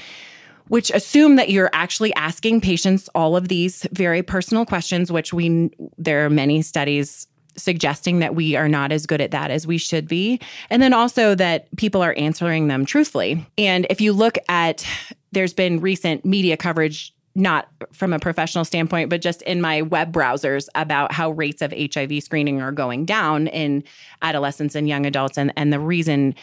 which 0.70 0.92
assume 0.92 1.36
that 1.36 1.50
you're 1.50 1.72
actually 1.74 2.13
asking 2.13 2.62
patients 2.62 3.10
all 3.16 3.36
of 3.36 3.48
these 3.48 3.88
very 3.92 4.22
personal 4.22 4.66
questions 4.66 5.12
which 5.12 5.34
we 5.34 5.70
there 5.98 6.25
are 6.25 6.30
many 6.30 6.62
studies 6.62 7.28
suggesting 7.56 8.20
that 8.20 8.36
we 8.36 8.56
are 8.56 8.70
not 8.70 8.91
as 8.91 9.06
good 9.06 9.22
at 9.22 9.32
that 9.32 9.51
as 9.51 9.68
we 9.68 9.77
should 9.77 10.08
be. 10.08 10.39
And 10.70 10.82
then 10.82 10.94
also 10.94 11.36
that 11.36 11.74
people 11.77 12.01
are 12.01 12.13
answering 12.18 12.68
them 12.68 12.86
truthfully. 12.86 13.46
And 13.58 13.86
if 13.89 14.01
you 14.01 14.13
look 14.13 14.38
at, 14.48 14.86
there's 15.32 15.53
been 15.53 15.79
recent 15.79 16.25
media 16.25 16.58
coverage 16.58 17.13
not 17.36 17.70
from 17.94 18.12
a 18.12 18.20
professional 18.20 18.65
standpoint, 18.65 19.10
but 19.10 19.22
just 19.22 19.41
in 19.44 19.62
my 19.62 19.82
web 19.82 20.12
browsers 20.12 20.68
about 20.75 21.12
how 21.12 21.32
rates 21.32 21.62
of 21.62 21.74
HIV 21.74 22.24
screening 22.24 22.62
are 22.62 22.72
going 22.72 23.06
down 23.06 23.48
in 23.48 23.84
adolescents 24.22 24.75
and 24.75 24.89
young 24.89 25.06
adults. 25.06 25.38
And, 25.38 25.53
and 25.56 25.72
the 25.72 25.79
reason 25.79 26.36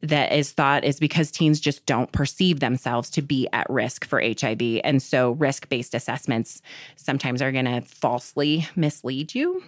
that 0.00 0.32
is 0.32 0.52
thought 0.52 0.84
is 0.84 1.00
because 1.00 1.30
teens 1.30 1.60
just 1.60 1.84
don't 1.84 2.12
perceive 2.12 2.60
themselves 2.60 3.10
to 3.10 3.20
be 3.20 3.48
at 3.52 3.68
risk 3.68 4.04
for 4.04 4.22
HIV. 4.22 4.80
And 4.84 5.02
so 5.02 5.32
risk 5.32 5.68
based 5.68 5.92
assessments 5.92 6.62
sometimes 6.96 7.42
are 7.42 7.52
going 7.52 7.64
to 7.64 7.80
falsely 7.80 8.68
mislead 8.76 9.34
you 9.34 9.62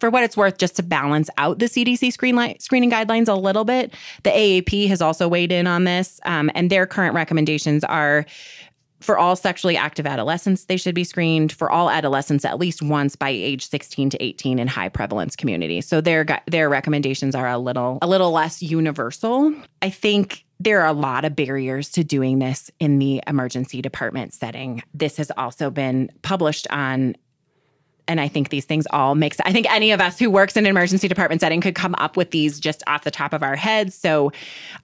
for 0.00 0.10
what 0.10 0.24
it's 0.24 0.36
worth, 0.36 0.58
just 0.58 0.76
to 0.76 0.82
balance 0.82 1.30
out 1.38 1.58
the 1.58 1.66
CDC 1.66 2.12
screen 2.12 2.36
li- 2.36 2.56
screening 2.58 2.90
guidelines 2.90 3.28
a 3.28 3.34
little 3.34 3.64
bit, 3.64 3.94
the 4.22 4.30
AAP 4.30 4.88
has 4.88 5.00
also 5.00 5.28
weighed 5.28 5.52
in 5.52 5.66
on 5.66 5.84
this, 5.84 6.20
um, 6.24 6.50
and 6.54 6.70
their 6.70 6.86
current 6.86 7.14
recommendations 7.14 7.84
are 7.84 8.26
for 9.04 9.18
all 9.18 9.36
sexually 9.36 9.76
active 9.76 10.06
adolescents, 10.06 10.64
they 10.64 10.78
should 10.78 10.94
be 10.94 11.04
screened. 11.04 11.52
For 11.52 11.70
all 11.70 11.90
adolescents, 11.90 12.44
at 12.44 12.58
least 12.58 12.80
once 12.80 13.16
by 13.16 13.28
age 13.28 13.68
16 13.68 14.10
to 14.10 14.22
18 14.22 14.58
in 14.58 14.66
high 14.66 14.88
prevalence 14.88 15.36
communities. 15.36 15.86
So 15.86 16.00
their 16.00 16.26
their 16.46 16.68
recommendations 16.70 17.34
are 17.34 17.48
a 17.48 17.58
little 17.58 17.98
a 18.00 18.06
little 18.06 18.32
less 18.32 18.62
universal. 18.62 19.54
I 19.82 19.90
think 19.90 20.44
there 20.58 20.80
are 20.80 20.86
a 20.86 20.92
lot 20.92 21.24
of 21.24 21.36
barriers 21.36 21.90
to 21.90 22.04
doing 22.04 22.38
this 22.38 22.70
in 22.80 22.98
the 22.98 23.22
emergency 23.26 23.82
department 23.82 24.32
setting. 24.32 24.82
This 24.94 25.18
has 25.18 25.30
also 25.36 25.68
been 25.68 26.10
published 26.22 26.66
on 26.70 27.16
and 28.06 28.20
I 28.20 28.28
think 28.28 28.50
these 28.50 28.64
things 28.64 28.86
all 28.90 29.14
make 29.14 29.34
sense. 29.34 29.48
I 29.48 29.52
think 29.52 29.70
any 29.72 29.90
of 29.90 30.00
us 30.00 30.18
who 30.18 30.30
works 30.30 30.56
in 30.56 30.66
an 30.66 30.70
emergency 30.70 31.08
department 31.08 31.40
setting 31.40 31.60
could 31.60 31.74
come 31.74 31.94
up 31.96 32.16
with 32.16 32.30
these 32.30 32.60
just 32.60 32.82
off 32.86 33.04
the 33.04 33.10
top 33.10 33.32
of 33.32 33.42
our 33.42 33.56
heads. 33.56 33.94
So, 33.94 34.32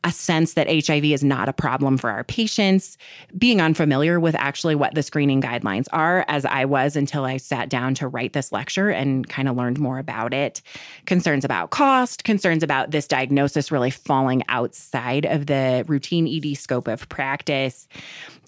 a 0.05 0.11
sense 0.11 0.55
that 0.55 0.69
HIV 0.69 1.05
is 1.05 1.23
not 1.23 1.49
a 1.49 1.53
problem 1.53 1.99
for 1.99 2.11
our 2.11 2.25
patients, 2.25 2.97
being 3.37 3.61
unfamiliar 3.61 4.19
with 4.19 4.35
actually 4.37 4.75
what 4.75 4.95
the 4.95 5.03
screening 5.03 5.43
guidelines 5.43 5.87
are, 5.93 6.25
as 6.29 6.45
I 6.45 6.65
was 6.65 6.97
until 6.97 7.25
I 7.25 7.37
sat 7.37 7.69
down 7.69 7.95
to 7.97 8.09
write 8.09 8.33
this 8.33 8.53
lecture 8.53 8.89
and 8.89 9.29
kind 9.29 9.49
of 9.49 9.57
learned 9.57 9.79
more 9.79 9.99
about 9.99 10.33
it. 10.33 10.63
Concerns 11.07 11.45
about 11.45 11.71
cost, 11.71 12.25
concerns 12.25 12.63
about 12.63 12.91
this 12.91 13.07
diagnosis 13.07 13.71
really 13.71 13.91
falling 13.91 14.43
outside 14.49 15.27
of 15.27 15.47
the 15.47 15.85
routine 15.87 16.27
ED 16.27 16.57
scope 16.57 16.89
of 16.89 17.09
practice. 17.09 17.87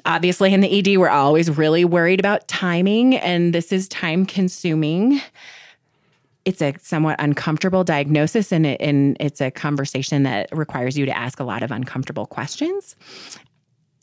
Obviously, 0.05 0.53
in 0.53 0.61
the 0.61 0.79
ED, 0.79 0.99
we're 0.99 1.09
always 1.09 1.51
really 1.51 1.85
worried 1.85 2.19
about 2.19 2.49
timing, 2.49 3.17
and 3.17 3.55
this 3.55 3.73
is 3.73 3.87
time 3.89 4.27
consuming. 4.27 5.21
It's 6.45 6.61
a 6.61 6.75
somewhat 6.81 7.17
uncomfortable 7.21 7.85
diagnosis, 7.85 8.51
and, 8.51 8.67
it, 8.67 8.81
and 8.81 9.17
it's 9.21 9.41
a 9.41 9.51
conversation 9.51 10.25
that 10.25 10.49
requires 10.51 10.99
you 10.99 11.07
to 11.07 11.17
ask 11.17 11.39
a 11.39 11.45
lot 11.45 11.63
of 11.63 11.71
uncomfortable 11.71 12.27
questions. 12.27 12.97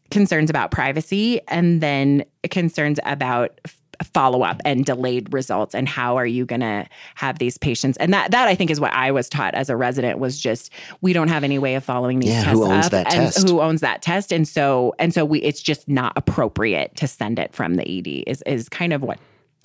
Concerns 0.09 0.49
about 0.49 0.71
privacy, 0.71 1.41
and 1.49 1.81
then 1.81 2.23
concerns 2.49 2.99
about 3.03 3.59
follow 4.03 4.43
up 4.43 4.61
and 4.65 4.85
delayed 4.85 5.33
results 5.33 5.75
and 5.75 5.87
how 5.87 6.15
are 6.15 6.25
you 6.25 6.45
going 6.45 6.61
to 6.61 6.85
have 7.15 7.39
these 7.39 7.57
patients 7.57 7.97
and 7.97 8.13
that 8.13 8.31
that 8.31 8.47
I 8.47 8.55
think 8.55 8.71
is 8.71 8.79
what 8.79 8.93
I 8.93 9.11
was 9.11 9.27
taught 9.27 9.55
as 9.55 9.69
a 9.69 9.75
resident 9.75 10.19
was 10.19 10.39
just 10.39 10.71
we 11.01 11.13
don't 11.13 11.27
have 11.27 11.43
any 11.43 11.59
way 11.59 11.75
of 11.75 11.83
following 11.83 12.19
these 12.19 12.29
yeah, 12.29 12.43
tests 12.43 12.59
who 12.59 12.65
owns 12.65 12.85
up 12.85 12.91
that 12.91 13.13
and 13.13 13.33
test? 13.33 13.49
who 13.49 13.61
owns 13.61 13.81
that 13.81 14.01
test 14.01 14.31
and 14.31 14.47
so 14.47 14.93
and 14.99 15.13
so 15.13 15.25
we 15.25 15.39
it's 15.41 15.61
just 15.61 15.87
not 15.87 16.13
appropriate 16.15 16.95
to 16.95 17.07
send 17.07 17.39
it 17.39 17.53
from 17.53 17.75
the 17.75 17.99
ED 17.99 18.23
is 18.27 18.41
is 18.43 18.69
kind 18.69 18.93
of 18.93 19.01
what 19.01 19.19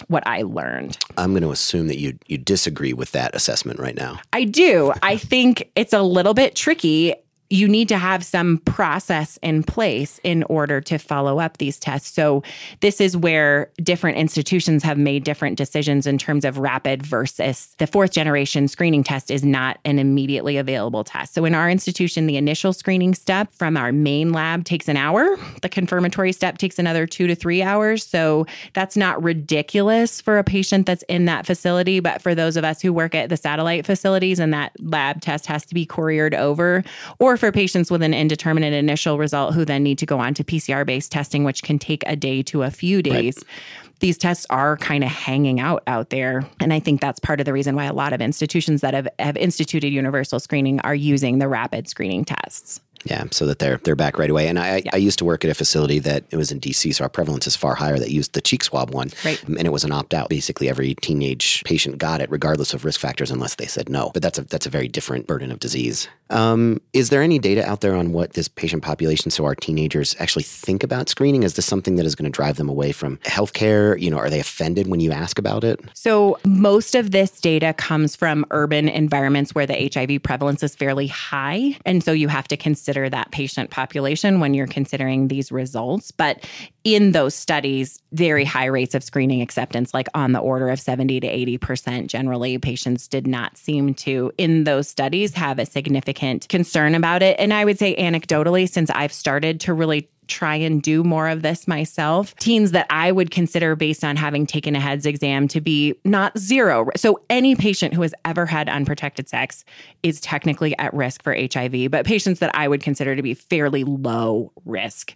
what 0.08 0.26
I 0.26 0.42
learned. 0.42 0.98
I'm 1.16 1.30
going 1.30 1.44
to 1.44 1.52
assume 1.52 1.86
that 1.86 1.98
you 1.98 2.18
you 2.26 2.36
disagree 2.36 2.92
with 2.92 3.12
that 3.12 3.34
assessment 3.34 3.78
right 3.78 3.94
now. 3.94 4.18
I 4.32 4.44
do. 4.44 4.92
I 5.02 5.16
think 5.16 5.70
it's 5.76 5.92
a 5.92 6.02
little 6.02 6.34
bit 6.34 6.56
tricky 6.56 7.14
you 7.54 7.68
need 7.68 7.88
to 7.88 7.96
have 7.96 8.24
some 8.24 8.58
process 8.58 9.38
in 9.40 9.62
place 9.62 10.18
in 10.24 10.42
order 10.44 10.80
to 10.80 10.98
follow 10.98 11.38
up 11.38 11.58
these 11.58 11.78
tests. 11.78 12.12
So, 12.12 12.42
this 12.80 13.00
is 13.00 13.16
where 13.16 13.70
different 13.80 14.18
institutions 14.18 14.82
have 14.82 14.98
made 14.98 15.22
different 15.22 15.56
decisions 15.56 16.04
in 16.04 16.18
terms 16.18 16.44
of 16.44 16.58
rapid 16.58 17.06
versus 17.06 17.76
the 17.78 17.86
fourth 17.86 18.10
generation 18.10 18.66
screening 18.66 19.04
test 19.04 19.30
is 19.30 19.44
not 19.44 19.78
an 19.84 20.00
immediately 20.00 20.56
available 20.56 21.04
test. 21.04 21.32
So, 21.32 21.44
in 21.44 21.54
our 21.54 21.70
institution, 21.70 22.26
the 22.26 22.36
initial 22.36 22.72
screening 22.72 23.14
step 23.14 23.52
from 23.52 23.76
our 23.76 23.92
main 23.92 24.32
lab 24.32 24.64
takes 24.64 24.88
an 24.88 24.96
hour, 24.96 25.36
the 25.62 25.68
confirmatory 25.68 26.32
step 26.32 26.58
takes 26.58 26.80
another 26.80 27.06
two 27.06 27.28
to 27.28 27.36
three 27.36 27.62
hours. 27.62 28.04
So, 28.04 28.48
that's 28.72 28.96
not 28.96 29.22
ridiculous 29.22 30.20
for 30.20 30.38
a 30.38 30.44
patient 30.44 30.86
that's 30.86 31.04
in 31.04 31.26
that 31.26 31.46
facility. 31.46 32.00
But 32.00 32.20
for 32.20 32.34
those 32.34 32.56
of 32.56 32.64
us 32.64 32.82
who 32.82 32.92
work 32.92 33.14
at 33.14 33.28
the 33.28 33.36
satellite 33.36 33.86
facilities 33.86 34.40
and 34.40 34.52
that 34.52 34.72
lab 34.80 35.20
test 35.20 35.46
has 35.46 35.64
to 35.66 35.74
be 35.74 35.86
couriered 35.86 36.34
over, 36.34 36.82
or 37.20 37.36
for 37.44 37.52
patients 37.52 37.90
with 37.90 38.00
an 38.00 38.14
indeterminate 38.14 38.72
initial 38.72 39.18
result 39.18 39.52
who 39.52 39.66
then 39.66 39.82
need 39.82 39.98
to 39.98 40.06
go 40.06 40.18
on 40.18 40.32
to 40.32 40.42
PCR 40.42 40.86
based 40.86 41.12
testing, 41.12 41.44
which 41.44 41.62
can 41.62 41.78
take 41.78 42.02
a 42.06 42.16
day 42.16 42.42
to 42.42 42.62
a 42.62 42.70
few 42.70 43.02
days. 43.02 43.36
Right. 43.36 44.00
These 44.00 44.16
tests 44.16 44.46
are 44.48 44.78
kind 44.78 45.04
of 45.04 45.10
hanging 45.10 45.60
out 45.60 45.82
out 45.86 46.08
there. 46.08 46.48
And 46.58 46.72
I 46.72 46.80
think 46.80 47.02
that's 47.02 47.20
part 47.20 47.40
of 47.40 47.44
the 47.44 47.52
reason 47.52 47.76
why 47.76 47.84
a 47.84 47.92
lot 47.92 48.14
of 48.14 48.22
institutions 48.22 48.80
that 48.80 48.94
have, 48.94 49.08
have 49.18 49.36
instituted 49.36 49.88
universal 49.88 50.40
screening 50.40 50.80
are 50.80 50.94
using 50.94 51.38
the 51.38 51.46
rapid 51.46 51.86
screening 51.86 52.24
tests. 52.24 52.80
Yeah, 53.04 53.24
so 53.30 53.46
that 53.46 53.58
they're 53.58 53.78
they're 53.84 53.96
back 53.96 54.18
right 54.18 54.30
away. 54.30 54.48
And 54.48 54.58
I, 54.58 54.82
yeah. 54.84 54.90
I 54.94 54.96
used 54.96 55.18
to 55.18 55.24
work 55.24 55.44
at 55.44 55.50
a 55.50 55.54
facility 55.54 55.98
that 56.00 56.24
it 56.30 56.36
was 56.36 56.50
in 56.50 56.60
DC, 56.60 56.94
so 56.94 57.04
our 57.04 57.10
prevalence 57.10 57.46
is 57.46 57.56
far 57.56 57.74
higher. 57.74 57.98
That 57.98 58.10
used 58.10 58.32
the 58.32 58.40
cheek 58.40 58.64
swab 58.64 58.92
one, 58.94 59.10
right. 59.24 59.42
and 59.44 59.60
it 59.60 59.72
was 59.72 59.84
an 59.84 59.92
opt 59.92 60.14
out. 60.14 60.28
Basically, 60.28 60.68
every 60.68 60.94
teenage 60.94 61.62
patient 61.64 61.98
got 61.98 62.20
it, 62.20 62.30
regardless 62.30 62.74
of 62.74 62.84
risk 62.84 63.00
factors, 63.00 63.30
unless 63.30 63.56
they 63.56 63.66
said 63.66 63.88
no. 63.88 64.10
But 64.14 64.22
that's 64.22 64.38
a 64.38 64.44
that's 64.44 64.66
a 64.66 64.70
very 64.70 64.88
different 64.88 65.26
burden 65.26 65.50
of 65.50 65.60
disease. 65.60 66.08
Um, 66.30 66.80
is 66.92 67.10
there 67.10 67.22
any 67.22 67.38
data 67.38 67.68
out 67.68 67.80
there 67.82 67.94
on 67.94 68.12
what 68.12 68.32
this 68.32 68.48
patient 68.48 68.82
population, 68.82 69.30
so 69.30 69.44
our 69.44 69.54
teenagers, 69.54 70.16
actually 70.18 70.42
think 70.42 70.82
about 70.82 71.08
screening? 71.08 71.42
Is 71.42 71.54
this 71.54 71.66
something 71.66 71.96
that 71.96 72.06
is 72.06 72.14
going 72.14 72.30
to 72.30 72.34
drive 72.34 72.56
them 72.56 72.68
away 72.68 72.92
from 72.92 73.18
healthcare? 73.18 74.00
You 74.00 74.10
know, 74.10 74.18
are 74.18 74.30
they 74.30 74.40
offended 74.40 74.88
when 74.88 75.00
you 75.00 75.12
ask 75.12 75.38
about 75.38 75.64
it? 75.64 75.80
So 75.92 76.38
most 76.46 76.94
of 76.94 77.10
this 77.10 77.38
data 77.40 77.74
comes 77.74 78.16
from 78.16 78.46
urban 78.50 78.88
environments 78.88 79.54
where 79.54 79.66
the 79.66 79.90
HIV 79.92 80.22
prevalence 80.22 80.62
is 80.62 80.74
fairly 80.74 81.08
high, 81.08 81.76
and 81.84 82.02
so 82.02 82.12
you 82.12 82.28
have 82.28 82.48
to 82.48 82.56
consider 82.56 82.93
consider 82.94 83.10
that 83.10 83.32
patient 83.32 83.70
population 83.70 84.38
when 84.38 84.54
you're 84.54 84.68
considering 84.68 85.26
these 85.26 85.50
results. 85.50 86.12
But 86.12 86.46
in 86.84 87.10
those 87.10 87.34
studies, 87.34 87.98
very 88.12 88.44
high 88.44 88.66
rates 88.66 88.94
of 88.94 89.02
screening 89.02 89.42
acceptance, 89.42 89.92
like 89.92 90.06
on 90.14 90.30
the 90.30 90.38
order 90.38 90.68
of 90.68 90.78
70 90.78 91.18
to 91.20 91.26
80%. 91.58 92.06
Generally, 92.06 92.58
patients 92.58 93.08
did 93.08 93.26
not 93.26 93.56
seem 93.56 93.94
to, 93.94 94.30
in 94.38 94.62
those 94.62 94.86
studies, 94.86 95.34
have 95.34 95.58
a 95.58 95.66
significant 95.66 96.48
concern 96.48 96.94
about 96.94 97.22
it. 97.22 97.34
And 97.40 97.52
I 97.52 97.64
would 97.64 97.80
say, 97.80 97.96
anecdotally, 97.96 98.68
since 98.68 98.90
I've 98.90 99.12
started 99.12 99.60
to 99.60 99.74
really 99.74 100.08
try 100.28 100.56
and 100.56 100.82
do 100.82 101.04
more 101.04 101.28
of 101.28 101.42
this 101.42 101.68
myself. 101.68 102.34
Teens 102.36 102.72
that 102.72 102.86
I 102.90 103.12
would 103.12 103.30
consider 103.30 103.76
based 103.76 104.04
on 104.04 104.16
having 104.16 104.46
taken 104.46 104.76
a 104.76 104.80
HEADSS 104.80 105.06
exam 105.06 105.48
to 105.48 105.60
be 105.60 105.94
not 106.04 106.36
zero. 106.38 106.88
So 106.96 107.20
any 107.30 107.54
patient 107.56 107.94
who 107.94 108.02
has 108.02 108.14
ever 108.24 108.46
had 108.46 108.68
unprotected 108.68 109.28
sex 109.28 109.64
is 110.02 110.20
technically 110.20 110.76
at 110.78 110.92
risk 110.94 111.22
for 111.22 111.34
HIV, 111.34 111.90
but 111.90 112.06
patients 112.06 112.40
that 112.40 112.50
I 112.54 112.68
would 112.68 112.82
consider 112.82 113.16
to 113.16 113.22
be 113.22 113.34
fairly 113.34 113.84
low 113.84 114.52
risk 114.64 115.14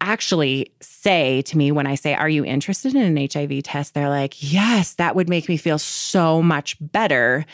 actually 0.00 0.70
say 0.80 1.42
to 1.42 1.56
me 1.56 1.72
when 1.72 1.86
I 1.86 1.94
say, 1.94 2.14
Are 2.14 2.28
you 2.28 2.44
interested 2.44 2.94
in 2.94 3.02
an 3.02 3.28
HIV 3.32 3.62
test? 3.62 3.94
They're 3.94 4.08
like, 4.08 4.34
Yes, 4.38 4.94
that 4.94 5.14
would 5.14 5.28
make 5.28 5.48
me 5.48 5.56
feel 5.56 5.78
so 5.78 6.42
much 6.42 6.76
better. 6.80 7.46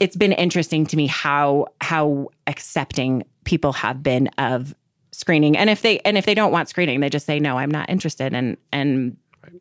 It's 0.00 0.16
been 0.16 0.32
interesting 0.32 0.86
to 0.86 0.96
me 0.96 1.06
how 1.06 1.66
how 1.80 2.30
accepting 2.46 3.24
people 3.44 3.72
have 3.72 4.02
been 4.02 4.28
of 4.38 4.74
screening. 5.14 5.56
And 5.56 5.70
if 5.70 5.82
they 5.82 6.00
and 6.00 6.18
if 6.18 6.26
they 6.26 6.34
don't 6.34 6.52
want 6.52 6.68
screening, 6.68 7.00
they 7.00 7.10
just 7.10 7.26
say 7.26 7.38
no, 7.40 7.58
I'm 7.58 7.70
not 7.70 7.88
interested, 7.88 8.34
and 8.34 8.56
and 8.72 9.16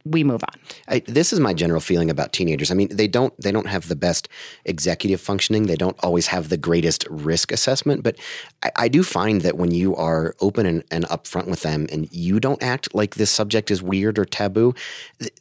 we 0.05 0.23
move 0.23 0.43
on. 0.43 0.59
I, 0.87 0.99
this 0.99 1.33
is 1.33 1.39
my 1.39 1.53
general 1.53 1.79
feeling 1.79 2.09
about 2.09 2.33
teenagers. 2.33 2.71
I 2.71 2.73
mean, 2.73 2.89
they 2.89 3.07
don't 3.07 3.33
they 3.39 3.51
don't 3.51 3.67
have 3.67 3.87
the 3.87 3.95
best 3.95 4.29
executive 4.65 5.21
functioning. 5.21 5.67
They 5.67 5.75
don't 5.75 5.97
always 6.03 6.27
have 6.27 6.49
the 6.49 6.57
greatest 6.57 7.05
risk 7.09 7.51
assessment. 7.51 8.03
But 8.03 8.17
I, 8.63 8.71
I 8.75 8.87
do 8.87 9.03
find 9.03 9.41
that 9.41 9.57
when 9.57 9.71
you 9.71 9.95
are 9.95 10.35
open 10.39 10.65
and, 10.65 10.83
and 10.91 11.05
upfront 11.05 11.47
with 11.47 11.61
them, 11.61 11.87
and 11.91 12.11
you 12.11 12.39
don't 12.39 12.61
act 12.61 12.93
like 12.93 13.15
this 13.15 13.31
subject 13.31 13.71
is 13.71 13.81
weird 13.81 14.17
or 14.17 14.25
taboo, 14.25 14.73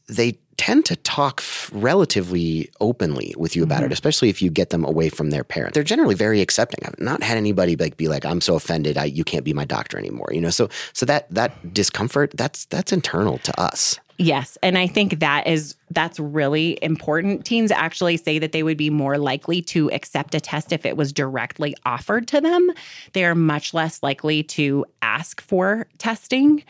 they 0.08 0.38
tend 0.56 0.84
to 0.86 0.96
talk 0.96 1.40
f- 1.40 1.70
relatively 1.72 2.70
openly 2.80 3.34
with 3.36 3.56
you 3.56 3.62
about 3.62 3.78
Mm-hmm. 3.78 3.86
it, 3.86 3.92
especially 3.92 4.28
if 4.28 4.42
you 4.42 4.50
get 4.50 4.70
them 4.70 4.84
away 4.84 5.08
from 5.08 5.30
their 5.30 5.44
parent. 5.44 5.74
They're 5.74 5.82
generally 5.82 6.14
very 6.14 6.40
accepting. 6.40 6.86
I've 6.86 6.98
not 7.00 7.22
had 7.22 7.36
anybody 7.36 7.74
like 7.76 7.96
be 7.96 8.08
like, 8.08 8.24
"I'm 8.24 8.40
so 8.40 8.54
offended, 8.54 8.98
I, 8.98 9.04
you 9.04 9.24
can't 9.24 9.44
be 9.44 9.52
my 9.54 9.64
doctor 9.64 9.98
anymore." 9.98 10.28
You 10.32 10.40
know, 10.40 10.50
so 10.50 10.68
so 10.92 11.06
that 11.06 11.30
that 11.30 11.72
discomfort 11.72 12.32
that's 12.36 12.66
that's 12.66 12.92
internal 12.92 13.38
to 13.38 13.60
us. 13.60 13.98
Yes, 14.18 14.58
and 14.62 14.78
I 14.78 14.86
think 14.86 15.18
that 15.20 15.46
is 15.46 15.74
that's 15.90 16.20
really 16.20 16.78
important. 16.82 17.44
Teens 17.44 17.72
actually 17.72 18.16
say 18.18 18.38
that 18.38 18.52
they 18.52 18.62
would 18.62 18.76
be 18.76 18.90
more 18.90 19.18
likely 19.18 19.62
to 19.62 19.90
accept 19.90 20.34
a 20.34 20.40
test 20.40 20.70
if 20.72 20.86
it 20.86 20.96
was 20.96 21.12
directly 21.12 21.74
offered 21.84 22.28
to 22.28 22.40
them. 22.40 22.70
They 23.14 23.24
are 23.24 23.34
much 23.34 23.74
less 23.74 24.02
likely 24.02 24.42
to 24.44 24.84
ask 25.00 25.40
for 25.40 25.86
testing. 25.98 26.62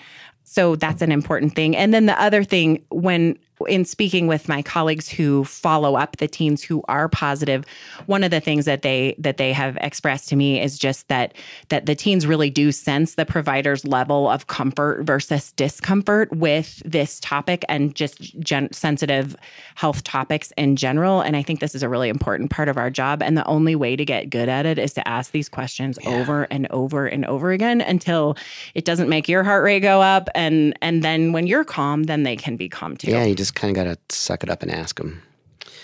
So 0.44 0.76
that's 0.76 1.02
an 1.02 1.12
important 1.12 1.54
thing. 1.54 1.76
And 1.76 1.92
then 1.92 2.06
the 2.06 2.20
other 2.20 2.44
thing 2.44 2.84
when 2.90 3.38
in 3.64 3.84
speaking 3.84 4.26
with 4.26 4.48
my 4.48 4.62
colleagues 4.62 5.08
who 5.08 5.44
follow 5.44 5.96
up 5.96 6.16
the 6.16 6.28
teens 6.28 6.62
who 6.62 6.82
are 6.88 7.08
positive, 7.08 7.64
one 8.06 8.24
of 8.24 8.30
the 8.30 8.40
things 8.40 8.64
that 8.64 8.82
they 8.82 9.14
that 9.18 9.36
they 9.36 9.52
have 9.52 9.76
expressed 9.80 10.28
to 10.28 10.36
me 10.36 10.60
is 10.60 10.78
just 10.78 11.08
that 11.08 11.34
that 11.68 11.86
the 11.86 11.94
teens 11.94 12.26
really 12.26 12.50
do 12.50 12.72
sense 12.72 13.14
the 13.14 13.26
provider's 13.26 13.86
level 13.86 14.28
of 14.28 14.46
comfort 14.46 15.04
versus 15.04 15.52
discomfort 15.52 16.30
with 16.32 16.82
this 16.84 17.20
topic 17.20 17.64
and 17.68 17.94
just 17.94 18.38
gen- 18.40 18.72
sensitive 18.72 19.36
health 19.74 20.04
topics 20.04 20.52
in 20.56 20.76
general. 20.76 21.20
And 21.20 21.36
I 21.36 21.42
think 21.42 21.60
this 21.60 21.74
is 21.74 21.82
a 21.82 21.88
really 21.88 22.08
important 22.08 22.50
part 22.50 22.68
of 22.68 22.76
our 22.76 22.90
job. 22.90 23.22
And 23.22 23.36
the 23.36 23.46
only 23.46 23.74
way 23.74 23.96
to 23.96 24.04
get 24.04 24.30
good 24.30 24.48
at 24.48 24.66
it 24.66 24.78
is 24.78 24.92
to 24.94 25.08
ask 25.08 25.32
these 25.32 25.48
questions 25.48 25.98
over 26.06 26.44
and 26.44 26.66
over 26.70 27.06
and 27.06 27.24
over 27.26 27.52
again 27.52 27.80
until 27.80 28.36
it 28.74 28.84
doesn't 28.84 29.08
make 29.08 29.28
your 29.28 29.42
heart 29.42 29.64
rate 29.64 29.80
go 29.80 30.00
up. 30.00 30.28
And 30.34 30.76
and 30.82 31.02
then 31.02 31.32
when 31.32 31.46
you're 31.46 31.64
calm, 31.64 32.04
then 32.04 32.22
they 32.22 32.36
can 32.36 32.56
be 32.56 32.68
calm 32.68 32.96
too. 32.96 33.10
Yeah, 33.10 33.24
you 33.24 33.34
just 33.34 33.51
kind 33.54 33.76
of 33.76 33.84
got 33.84 33.90
to 33.90 34.14
suck 34.14 34.42
it 34.42 34.50
up 34.50 34.62
and 34.62 34.70
ask 34.70 34.96
them. 34.98 35.22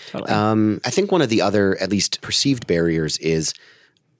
Totally. 0.07 0.31
Um, 0.31 0.81
I 0.85 0.89
think 0.89 1.11
one 1.11 1.21
of 1.21 1.29
the 1.29 1.41
other, 1.41 1.77
at 1.77 1.89
least 1.89 2.21
perceived 2.21 2.65
barriers, 2.65 3.17
is 3.19 3.53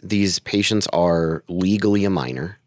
these 0.03 0.39
patients 0.39 0.87
are 0.87 1.43
legally 1.47 2.05
a 2.05 2.09
minor. 2.09 2.58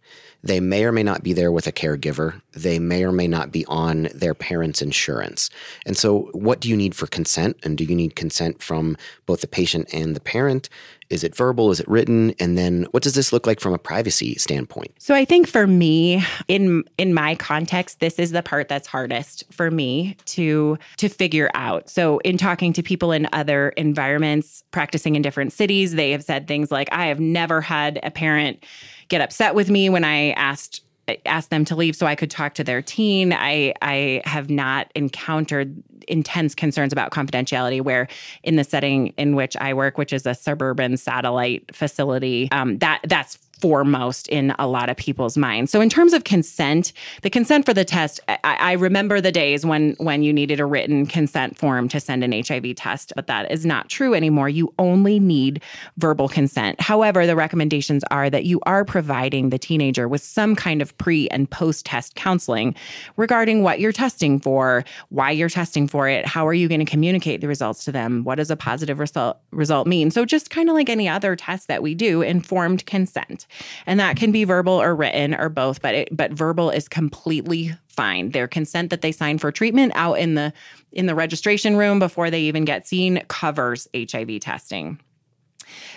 They 0.45 0.61
may 0.61 0.85
or 0.85 0.93
may 0.93 1.03
not 1.03 1.23
be 1.23 1.33
there 1.33 1.53
with 1.53 1.67
a 1.67 1.73
caregiver. 1.73 2.41
They 2.53 2.79
may 2.79 3.05
or 3.05 3.13
may 3.13 3.29
not 3.29 3.53
be 3.53 3.65
on 3.67 4.09
their 4.15 4.35
parents' 4.35 4.83
insurance. 4.83 5.51
And 5.87 5.97
so, 5.97 6.31
what 6.33 6.61
do 6.61 6.69
you 6.69 6.77
need 6.77 6.95
for 6.95 7.07
consent? 7.07 7.57
And 7.63 7.79
do 7.79 7.85
you 7.85 7.95
need 7.95 8.17
consent 8.17 8.63
from 8.63 8.97
both 9.27 9.41
the 9.41 9.47
patient 9.47 9.89
and 9.93 10.17
the 10.17 10.21
parent? 10.21 10.69
Is 11.11 11.23
it 11.23 11.37
verbal? 11.37 11.71
Is 11.71 11.79
it 11.79 11.87
written? 11.87 12.35
And 12.39 12.57
then, 12.57 12.87
what 12.91 13.03
does 13.03 13.15
this 13.15 13.33
look 13.33 13.47
like 13.47 13.61
from 13.61 13.75
a 13.75 13.79
privacy 13.79 14.35
standpoint? 14.37 14.93
So 14.99 15.15
I 15.15 15.25
think 15.25 15.47
for 15.47 15.67
me 15.67 16.25
in 16.49 16.85
in 16.99 17.15
my 17.15 17.35
context 17.35 18.01
this 18.01 18.19
is 18.19 18.33
the 18.33 18.43
part 18.43 18.69
that's 18.69 18.89
hardest 18.89 19.45
for 19.53 19.71
me 19.71 20.17
to 20.27 20.79
to 20.97 21.09
figure 21.09 21.51
out. 21.55 21.89
So 21.89 22.19
in 22.21 22.37
talking 22.37 22.73
to 22.73 22.83
people 22.83 23.13
in 23.13 23.29
other 23.33 23.71
environments 23.71 24.65
practicing 24.71 25.15
in 25.15 25.23
different 25.23 25.53
cities 25.53 25.93
they 25.93 26.11
have 26.13 26.25
said 26.25 26.49
things 26.49 26.71
like 26.71 26.89
I 26.91 27.07
have 27.07 27.21
never 27.21 27.61
had 27.61 28.01
a 28.03 28.11
parent 28.11 28.65
get 29.13 29.21
upset 29.21 29.55
with 29.55 29.71
me 29.71 29.91
when 29.91 30.05
I 30.05 30.31
asked 30.31 30.83
asked 31.27 31.51
them 31.51 31.65
to 31.67 31.77
leave 31.77 31.95
so 31.95 32.07
I 32.07 32.15
could 32.15 32.31
talk 32.31 32.55
to 32.55 32.65
their 32.65 32.81
teen. 32.81 33.33
I 33.33 33.75
I 33.83 34.23
have 34.25 34.49
not 34.49 34.91
encountered 34.95 35.83
intense 36.09 36.55
concerns 36.55 36.93
about 36.93 37.13
confidentiality 37.13 37.83
where 37.83 38.09
in 38.43 38.57
the 38.57 38.65
setting 38.65 39.09
in 39.19 39.37
which 39.37 39.55
I 39.57 39.75
work, 39.75 39.99
which 39.99 40.13
is 40.13 40.27
a 40.27 40.35
suburban 40.35 40.97
satellite 40.97 41.75
facility, 41.75 42.49
um, 42.53 42.79
that 42.79 43.03
that's 43.07 43.39
foremost 43.63 44.27
in 44.27 44.53
a 44.59 44.67
lot 44.67 44.91
of 44.91 44.97
people's 44.97 45.39
minds. 45.39 45.71
So 45.71 45.81
in 45.81 45.89
terms 45.89 46.13
of 46.13 46.25
consent, 46.25 46.93
the 47.23 47.31
consent 47.31 47.65
for 47.65 47.73
the 47.73 47.85
test, 47.85 48.19
I, 48.27 48.39
I 48.43 48.73
remember 48.73 49.21
the 49.21 49.31
days 49.31 49.65
when 49.65 49.95
when 49.99 50.25
you 50.25 50.33
needed 50.33 50.59
a 50.59 50.67
written 50.67 51.07
consent 51.07 51.57
form 51.57 51.89
to 51.91 52.01
send 52.01 52.25
an 52.25 52.33
HIV 52.33 52.75
test, 52.75 53.13
but 53.15 53.29
that 53.29 53.53
is 53.53 53.65
not 53.65 53.89
true 53.89 54.15
anymore. 54.15 54.49
You 54.49 54.75
only 54.81 55.21
need 55.21 55.63
verbal 55.97 56.29
consent. 56.29 56.81
However, 56.81 57.25
the 57.25 57.37
recommendations 57.37 58.03
are 58.11 58.29
that 58.31 58.45
you 58.45 58.59
are 58.67 58.85
providing 58.85 59.51
the 59.51 59.59
teenager 59.59 60.09
with 60.09 60.23
some 60.23 60.57
kind 60.57 60.83
of 60.83 60.99
pre 60.99 61.29
and 61.29 61.49
post 61.49 61.87
test 61.87 62.17
counseling 62.17 62.75
regarding 63.17 63.63
what 63.63 63.79
you're 63.79 63.93
testing 63.93 64.41
for, 64.41 64.85
why 65.11 65.31
you're 65.31 65.49
testing 65.49 65.87
for 65.87 66.09
it, 66.09 66.27
how 66.27 66.45
are 66.49 66.55
you 66.55 66.67
going 66.67 66.85
to 66.85 66.91
communicate 66.91 67.41
the 67.41 67.47
results 67.47 67.85
to 67.85 67.93
them, 67.93 68.25
what 68.25 68.35
does 68.35 68.51
a 68.51 68.57
positive 68.57 68.99
result 68.99 69.39
result 69.53 69.87
mean? 69.87 70.11
So 70.11 70.25
just 70.25 70.51
kind 70.51 70.69
of 70.69 70.75
like 70.75 70.89
any 70.89 71.09
other 71.09 71.37
test 71.37 71.69
that 71.69 71.81
we 71.81 71.95
do, 71.95 72.23
informed 72.23 72.87
consent. 72.87 73.47
And 73.87 74.01
that 74.01 74.17
can 74.17 74.33
be 74.33 74.45
verbal 74.45 74.75
or 74.75 74.95
written 74.95 75.35
or 75.35 75.49
both, 75.49 75.83
but 75.83 75.95
it, 75.95 76.17
but 76.17 76.33
verbal 76.33 76.71
is 76.71 76.89
completely 76.89 77.73
fine. 77.89 78.31
Their 78.31 78.49
consent 78.49 78.91
that 78.91 79.03
they 79.03 79.13
sign 79.13 79.39
for 79.39 79.53
treatment 79.53 79.93
out 79.95 80.15
in 80.15 80.35
the 80.35 80.53
in 80.93 81.07
the 81.07 81.15
registration 81.15 81.77
room 81.77 81.99
before 81.99 82.31
they 82.31 82.41
even 82.43 82.65
get 82.65 82.87
seen 82.87 83.23
covers 83.29 83.89
HIV 83.95 84.41
testing. 84.41 85.01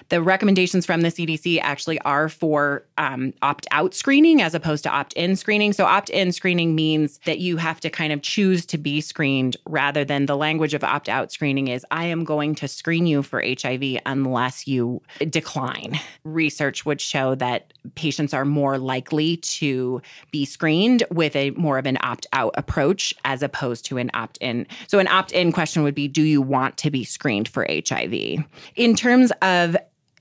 The 0.10 0.22
recommendations 0.22 0.86
from 0.86 1.02
the 1.02 1.10
CDC 1.10 1.60
actually 1.62 2.00
are 2.02 2.30
for 2.30 2.86
um, 2.98 3.34
opt 3.42 3.68
out 3.72 3.94
screening 3.94 4.42
as 4.42 4.54
opposed 4.54 4.84
to 4.84 4.90
opt 4.90 5.14
in 5.14 5.36
screening. 5.36 5.74
So, 5.74 5.86
opt 5.86 6.10
in 6.10 6.32
screening 6.32 6.76
means 6.76 7.20
that 7.26 7.40
you 7.40 7.58
have 7.58 7.80
to 7.82 7.90
kind 7.90 8.14
of 8.14 8.22
choose 8.22 8.66
to 8.68 8.78
be 8.78 9.02
screened 9.02 9.58
rather 9.68 10.06
than 10.06 10.26
the 10.26 10.38
language 10.38 10.74
of 10.74 10.84
opt 10.84 11.10
out 11.10 11.32
screening 11.32 11.68
is 11.68 11.86
I 11.92 12.06
am 12.06 12.24
going 12.24 12.56
to 12.56 12.68
screen 12.68 13.08
you 13.08 13.24
for 13.24 13.44
HIV 13.44 14.00
unless 14.06 14.68
you 14.68 15.02
decline. 15.30 16.00
Research 16.24 16.86
would 16.86 17.02
show 17.02 17.36
that 17.36 17.74
patients 17.96 18.34
are 18.34 18.46
more 18.46 18.78
likely 18.78 19.38
to 19.38 20.02
be 20.32 20.46
screened 20.46 21.04
with 21.12 21.36
a 21.36 21.52
more 21.52 21.78
of 21.78 21.86
an 21.86 21.98
opt 22.02 22.28
out 22.34 22.54
approach 22.58 23.14
as 23.24 23.44
opposed 23.44 23.86
to 23.86 23.98
an 23.98 24.12
opt 24.14 24.38
in. 24.40 24.68
So, 24.88 25.00
an 25.00 25.08
opt 25.08 25.32
in 25.32 25.52
question 25.52 25.84
would 25.84 25.96
be 25.96 26.08
Do 26.08 26.24
you 26.24 26.42
want 26.42 26.78
to 26.78 26.92
be 26.92 27.04
screened 27.04 27.48
for 27.48 27.66
HIV? 27.70 28.14
In 28.76 28.96
terms 28.96 29.32
of 29.66 29.78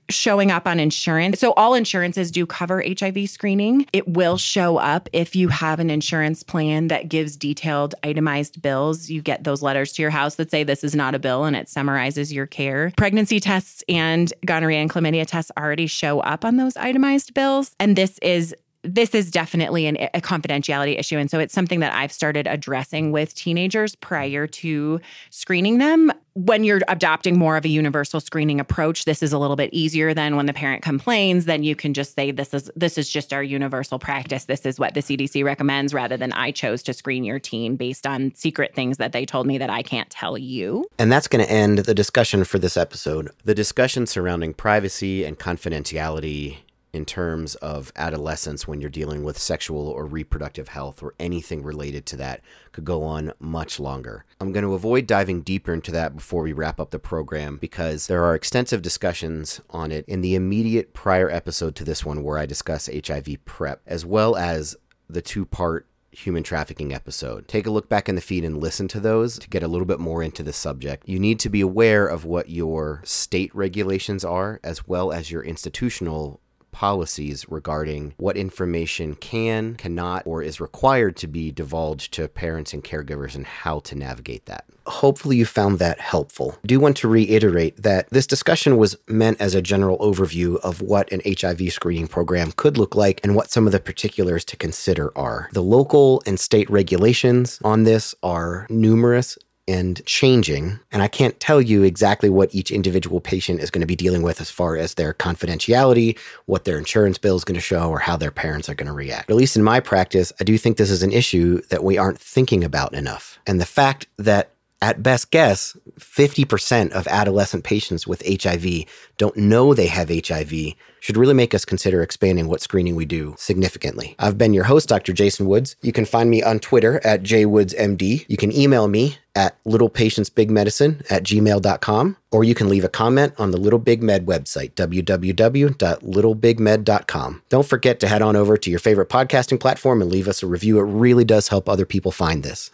showing 0.09 0.51
up 0.51 0.67
on 0.67 0.79
insurance. 0.79 1.39
So 1.39 1.53
all 1.53 1.73
insurances 1.73 2.31
do 2.31 2.45
cover 2.45 2.83
HIV 2.85 3.29
screening. 3.29 3.87
It 3.93 4.07
will 4.07 4.37
show 4.37 4.77
up 4.77 5.09
if 5.13 5.35
you 5.35 5.47
have 5.49 5.79
an 5.79 5.89
insurance 5.89 6.43
plan 6.43 6.89
that 6.89 7.09
gives 7.09 7.35
detailed 7.35 7.95
itemized 8.03 8.61
bills. 8.61 9.09
You 9.09 9.21
get 9.21 9.43
those 9.43 9.61
letters 9.61 9.93
to 9.93 10.01
your 10.01 10.11
house 10.11 10.35
that 10.35 10.51
say 10.51 10.63
this 10.63 10.83
is 10.83 10.95
not 10.95 11.15
a 11.15 11.19
bill 11.19 11.45
and 11.45 11.55
it 11.55 11.69
summarizes 11.69 12.31
your 12.31 12.45
care. 12.45 12.91
Pregnancy 12.97 13.39
tests 13.39 13.83
and 13.89 14.31
gonorrhea 14.45 14.79
and 14.79 14.89
chlamydia 14.89 15.25
tests 15.25 15.51
already 15.57 15.87
show 15.87 16.19
up 16.19 16.45
on 16.45 16.57
those 16.57 16.77
itemized 16.77 17.33
bills 17.33 17.75
and 17.79 17.95
this 17.95 18.19
is 18.19 18.55
this 18.87 19.15
is 19.15 19.31
definitely 19.31 19.87
an, 19.87 19.97
a 20.13 20.21
confidentiality 20.21 20.99
issue. 20.99 21.17
And 21.17 21.31
so 21.31 21.39
it's 21.39 21.55
something 21.55 21.79
that 21.79 21.91
I've 21.93 22.11
started 22.11 22.45
addressing 22.45 23.11
with 23.11 23.33
teenagers 23.33 23.95
prior 23.95 24.45
to 24.45 25.01
screening 25.31 25.79
them. 25.79 26.11
When 26.37 26.65
you're 26.65 26.81
adopting 26.89 27.39
more 27.39 27.55
of 27.55 27.63
a 27.63 27.69
universal 27.69 28.19
screening 28.19 28.59
approach, 28.59 29.05
this 29.05 29.23
is 29.23 29.31
a 29.31 29.37
little 29.37 29.55
bit 29.55 29.69
easier 29.73 30.13
than 30.13 30.35
when 30.35 30.47
the 30.47 30.53
parent 30.53 30.83
complains, 30.83 31.45
then 31.45 31.63
you 31.63 31.77
can 31.77 31.93
just 31.93 32.13
say 32.13 32.31
this 32.31 32.53
is 32.53 32.69
this 32.75 32.97
is 32.97 33.09
just 33.09 33.31
our 33.31 33.41
universal 33.41 33.99
practice. 33.99 34.43
This 34.43 34.65
is 34.65 34.77
what 34.77 34.95
the 34.95 34.99
CDC 34.99 35.45
recommends 35.45 35.93
rather 35.93 36.17
than 36.17 36.33
I 36.33 36.51
chose 36.51 36.83
to 36.83 36.93
screen 36.93 37.23
your 37.23 37.39
teen 37.39 37.77
based 37.77 38.05
on 38.05 38.35
secret 38.35 38.75
things 38.75 38.97
that 38.97 39.13
they 39.13 39.25
told 39.25 39.47
me 39.47 39.57
that 39.59 39.69
I 39.69 39.81
can't 39.81 40.09
tell 40.09 40.37
you. 40.37 40.89
And 40.99 41.09
that's 41.09 41.29
going 41.29 41.45
to 41.45 41.49
end 41.49 41.79
the 41.79 41.95
discussion 41.95 42.43
for 42.43 42.59
this 42.59 42.75
episode. 42.75 43.31
The 43.45 43.55
discussion 43.55 44.05
surrounding 44.05 44.53
privacy 44.53 45.23
and 45.23 45.39
confidentiality 45.39 46.57
in 46.95 47.05
terms 47.05 47.55
of 47.55 47.91
adolescence 47.97 48.67
when 48.67 48.79
you're 48.79 48.89
dealing 48.89 49.23
with 49.23 49.37
sexual 49.37 49.89
or 49.89 50.05
reproductive 50.05 50.69
health 50.69 51.03
or 51.03 51.13
anything 51.19 51.61
related 51.61 52.05
to 52.05 52.15
that 52.15 52.41
could 52.71 52.85
go 52.85 53.03
on 53.03 53.33
much 53.37 53.79
longer. 53.79 54.23
I'm 54.39 54.53
going 54.53 54.63
to 54.63 54.73
avoid 54.73 55.05
diving 55.05 55.41
deeper 55.41 55.73
into 55.73 55.91
that 55.91 56.15
before 56.15 56.43
we 56.43 56.53
wrap 56.53 56.79
up 56.79 56.91
the 56.91 56.99
program 56.99 57.57
because 57.57 58.07
there 58.07 58.23
are 58.23 58.33
extensive 58.33 58.81
discussions 58.81 59.59
on 59.69 59.91
it 59.91 60.05
in 60.07 60.21
the 60.21 60.35
immediate 60.35 60.93
prior 60.93 61.29
episode 61.29 61.75
to 61.75 61.83
this 61.83 62.05
one 62.05 62.23
where 62.23 62.37
I 62.37 62.45
discuss 62.45 62.89
HIV 62.89 63.43
PrEP, 63.43 63.81
as 63.85 64.05
well 64.05 64.37
as 64.37 64.77
the 65.09 65.21
two 65.21 65.45
part 65.45 65.87
human 66.11 66.43
trafficking 66.43 66.93
episode. 66.93 67.47
Take 67.47 67.67
a 67.67 67.71
look 67.71 67.89
back 67.89 68.07
in 68.07 68.15
the 68.15 68.21
feed 68.21 68.45
and 68.45 68.57
listen 68.57 68.87
to 68.89 69.01
those 69.01 69.37
to 69.39 69.49
get 69.49 69.63
a 69.63 69.67
little 69.67 69.85
bit 69.85 69.99
more 69.99 70.23
into 70.23 70.43
the 70.43 70.53
subject. 70.53 71.07
You 71.07 71.19
need 71.19 71.39
to 71.41 71.49
be 71.49 71.61
aware 71.61 72.07
of 72.07 72.23
what 72.23 72.49
your 72.49 73.01
state 73.03 73.53
regulations 73.53 74.23
are, 74.23 74.61
as 74.63 74.87
well 74.87 75.11
as 75.11 75.29
your 75.29 75.43
institutional 75.43 76.39
policies 76.75 77.45
regarding 77.47 78.13
what 78.17 78.35
information 78.35 79.15
can, 79.15 79.75
cannot, 79.75 80.27
or 80.27 80.43
is 80.43 80.59
required 80.59 81.15
to 81.15 81.25
be 81.25 81.49
divulged 81.49 82.13
to 82.13 82.27
parents 82.27 82.73
and 82.73 82.83
caregivers 82.83 83.33
and 83.33 83.45
how 83.45 83.79
to 83.79 83.95
navigate 83.95 84.45
that. 84.45 84.65
Hopefully, 84.85 85.37
you 85.37 85.45
found 85.45 85.79
that 85.79 86.01
helpful. 86.01 86.57
I 86.63 86.67
do 86.67 86.81
want 86.81 86.97
to 86.97 87.07
reiterate 87.07 87.81
that 87.81 88.09
this 88.09 88.27
discussion 88.27 88.75
was 88.75 88.97
meant 89.07 89.39
as 89.39 89.55
a 89.55 89.61
general 89.61 89.97
overview 89.99 90.57
of 90.57 90.81
what 90.81 91.09
an 91.13 91.21
HIV 91.25 91.71
screening 91.71 92.07
program 92.07 92.51
could 92.51 92.77
look 92.77 92.93
like 92.93 93.21
and 93.23 93.35
what 93.35 93.49
some 93.49 93.65
of 93.65 93.71
the 93.71 93.79
particulars 93.79 94.43
to 94.45 94.57
consider 94.57 95.17
are. 95.17 95.49
The 95.53 95.63
local 95.63 96.21
and 96.25 96.37
state 96.37 96.69
regulations 96.69 97.57
on 97.63 97.83
this 97.83 98.13
are 98.21 98.67
numerous 98.69 99.37
and 99.67 100.05
changing. 100.05 100.79
And 100.91 101.01
I 101.01 101.07
can't 101.07 101.39
tell 101.39 101.61
you 101.61 101.83
exactly 101.83 102.29
what 102.29 102.53
each 102.53 102.71
individual 102.71 103.19
patient 103.19 103.61
is 103.61 103.71
going 103.71 103.81
to 103.81 103.87
be 103.87 103.95
dealing 103.95 104.21
with 104.21 104.41
as 104.41 104.51
far 104.51 104.77
as 104.77 104.93
their 104.93 105.13
confidentiality, 105.13 106.17
what 106.45 106.65
their 106.65 106.77
insurance 106.77 107.17
bill 107.17 107.35
is 107.35 107.43
going 107.43 107.55
to 107.55 107.61
show, 107.61 107.89
or 107.89 107.99
how 107.99 108.17
their 108.17 108.31
parents 108.31 108.69
are 108.69 108.75
going 108.75 108.87
to 108.87 108.93
react. 108.93 109.29
At 109.29 109.35
least 109.35 109.55
in 109.55 109.63
my 109.63 109.79
practice, 109.79 110.31
I 110.39 110.43
do 110.43 110.57
think 110.57 110.77
this 110.77 110.91
is 110.91 111.03
an 111.03 111.11
issue 111.11 111.61
that 111.69 111.83
we 111.83 111.97
aren't 111.97 112.19
thinking 112.19 112.63
about 112.63 112.93
enough. 112.93 113.39
And 113.47 113.59
the 113.59 113.65
fact 113.65 114.07
that 114.17 114.51
At 114.81 115.01
best 115.01 115.31
guess, 115.31 115.77
50% 115.99 116.91
of 116.91 117.07
adolescent 117.07 117.63
patients 117.63 118.05
with 118.05 118.43
HIV 118.43 118.85
don't 119.17 119.37
know 119.37 119.73
they 119.73 119.87
have 119.87 120.09
HIV, 120.09 120.73
should 120.99 121.17
really 121.17 121.33
make 121.33 121.53
us 121.53 121.65
consider 121.65 122.01
expanding 122.01 122.47
what 122.47 122.61
screening 122.61 122.95
we 122.95 123.05
do 123.05 123.35
significantly. 123.37 124.15
I've 124.19 124.37
been 124.37 124.53
your 124.53 124.65
host, 124.65 124.89
Dr. 124.89 125.13
Jason 125.13 125.45
Woods. 125.45 125.75
You 125.81 125.91
can 125.91 126.05
find 126.05 126.29
me 126.29 126.43
on 126.43 126.59
Twitter 126.59 126.99
at 127.05 127.23
jwoodsmd. 127.23 128.25
You 128.27 128.37
can 128.37 128.51
email 128.51 128.87
me 128.87 129.17
at 129.35 129.61
littlepatientsbigmedicine 129.65 131.11
at 131.11 131.23
gmail.com, 131.23 132.17
or 132.31 132.43
you 132.43 132.55
can 132.55 132.69
leave 132.69 132.83
a 132.83 132.89
comment 132.89 133.33
on 133.37 133.51
the 133.51 133.57
Little 133.57 133.79
Big 133.79 134.03
Med 134.03 134.25
website, 134.25 134.73
www.littlebigmed.com. 134.73 137.41
Don't 137.49 137.67
forget 137.67 137.99
to 137.99 138.07
head 138.07 138.21
on 138.21 138.35
over 138.35 138.57
to 138.57 138.69
your 138.69 138.79
favorite 138.79 139.09
podcasting 139.09 139.59
platform 139.59 140.01
and 140.01 140.11
leave 140.11 140.27
us 140.27 140.43
a 140.43 140.47
review. 140.47 140.79
It 140.79 140.83
really 140.83 141.25
does 141.25 141.47
help 141.49 141.69
other 141.69 141.85
people 141.85 142.11
find 142.11 142.43
this. 142.43 142.71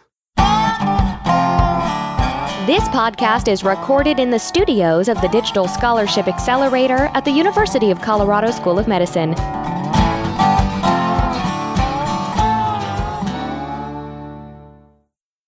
This 2.66 2.84
podcast 2.90 3.50
is 3.50 3.64
recorded 3.64 4.20
in 4.20 4.30
the 4.30 4.38
studios 4.38 5.08
of 5.08 5.20
the 5.20 5.26
Digital 5.26 5.66
Scholarship 5.66 6.28
Accelerator 6.28 7.10
at 7.12 7.24
the 7.24 7.32
University 7.32 7.90
of 7.90 8.00
Colorado 8.00 8.52
School 8.52 8.78
of 8.78 8.86
Medicine. 8.86 9.34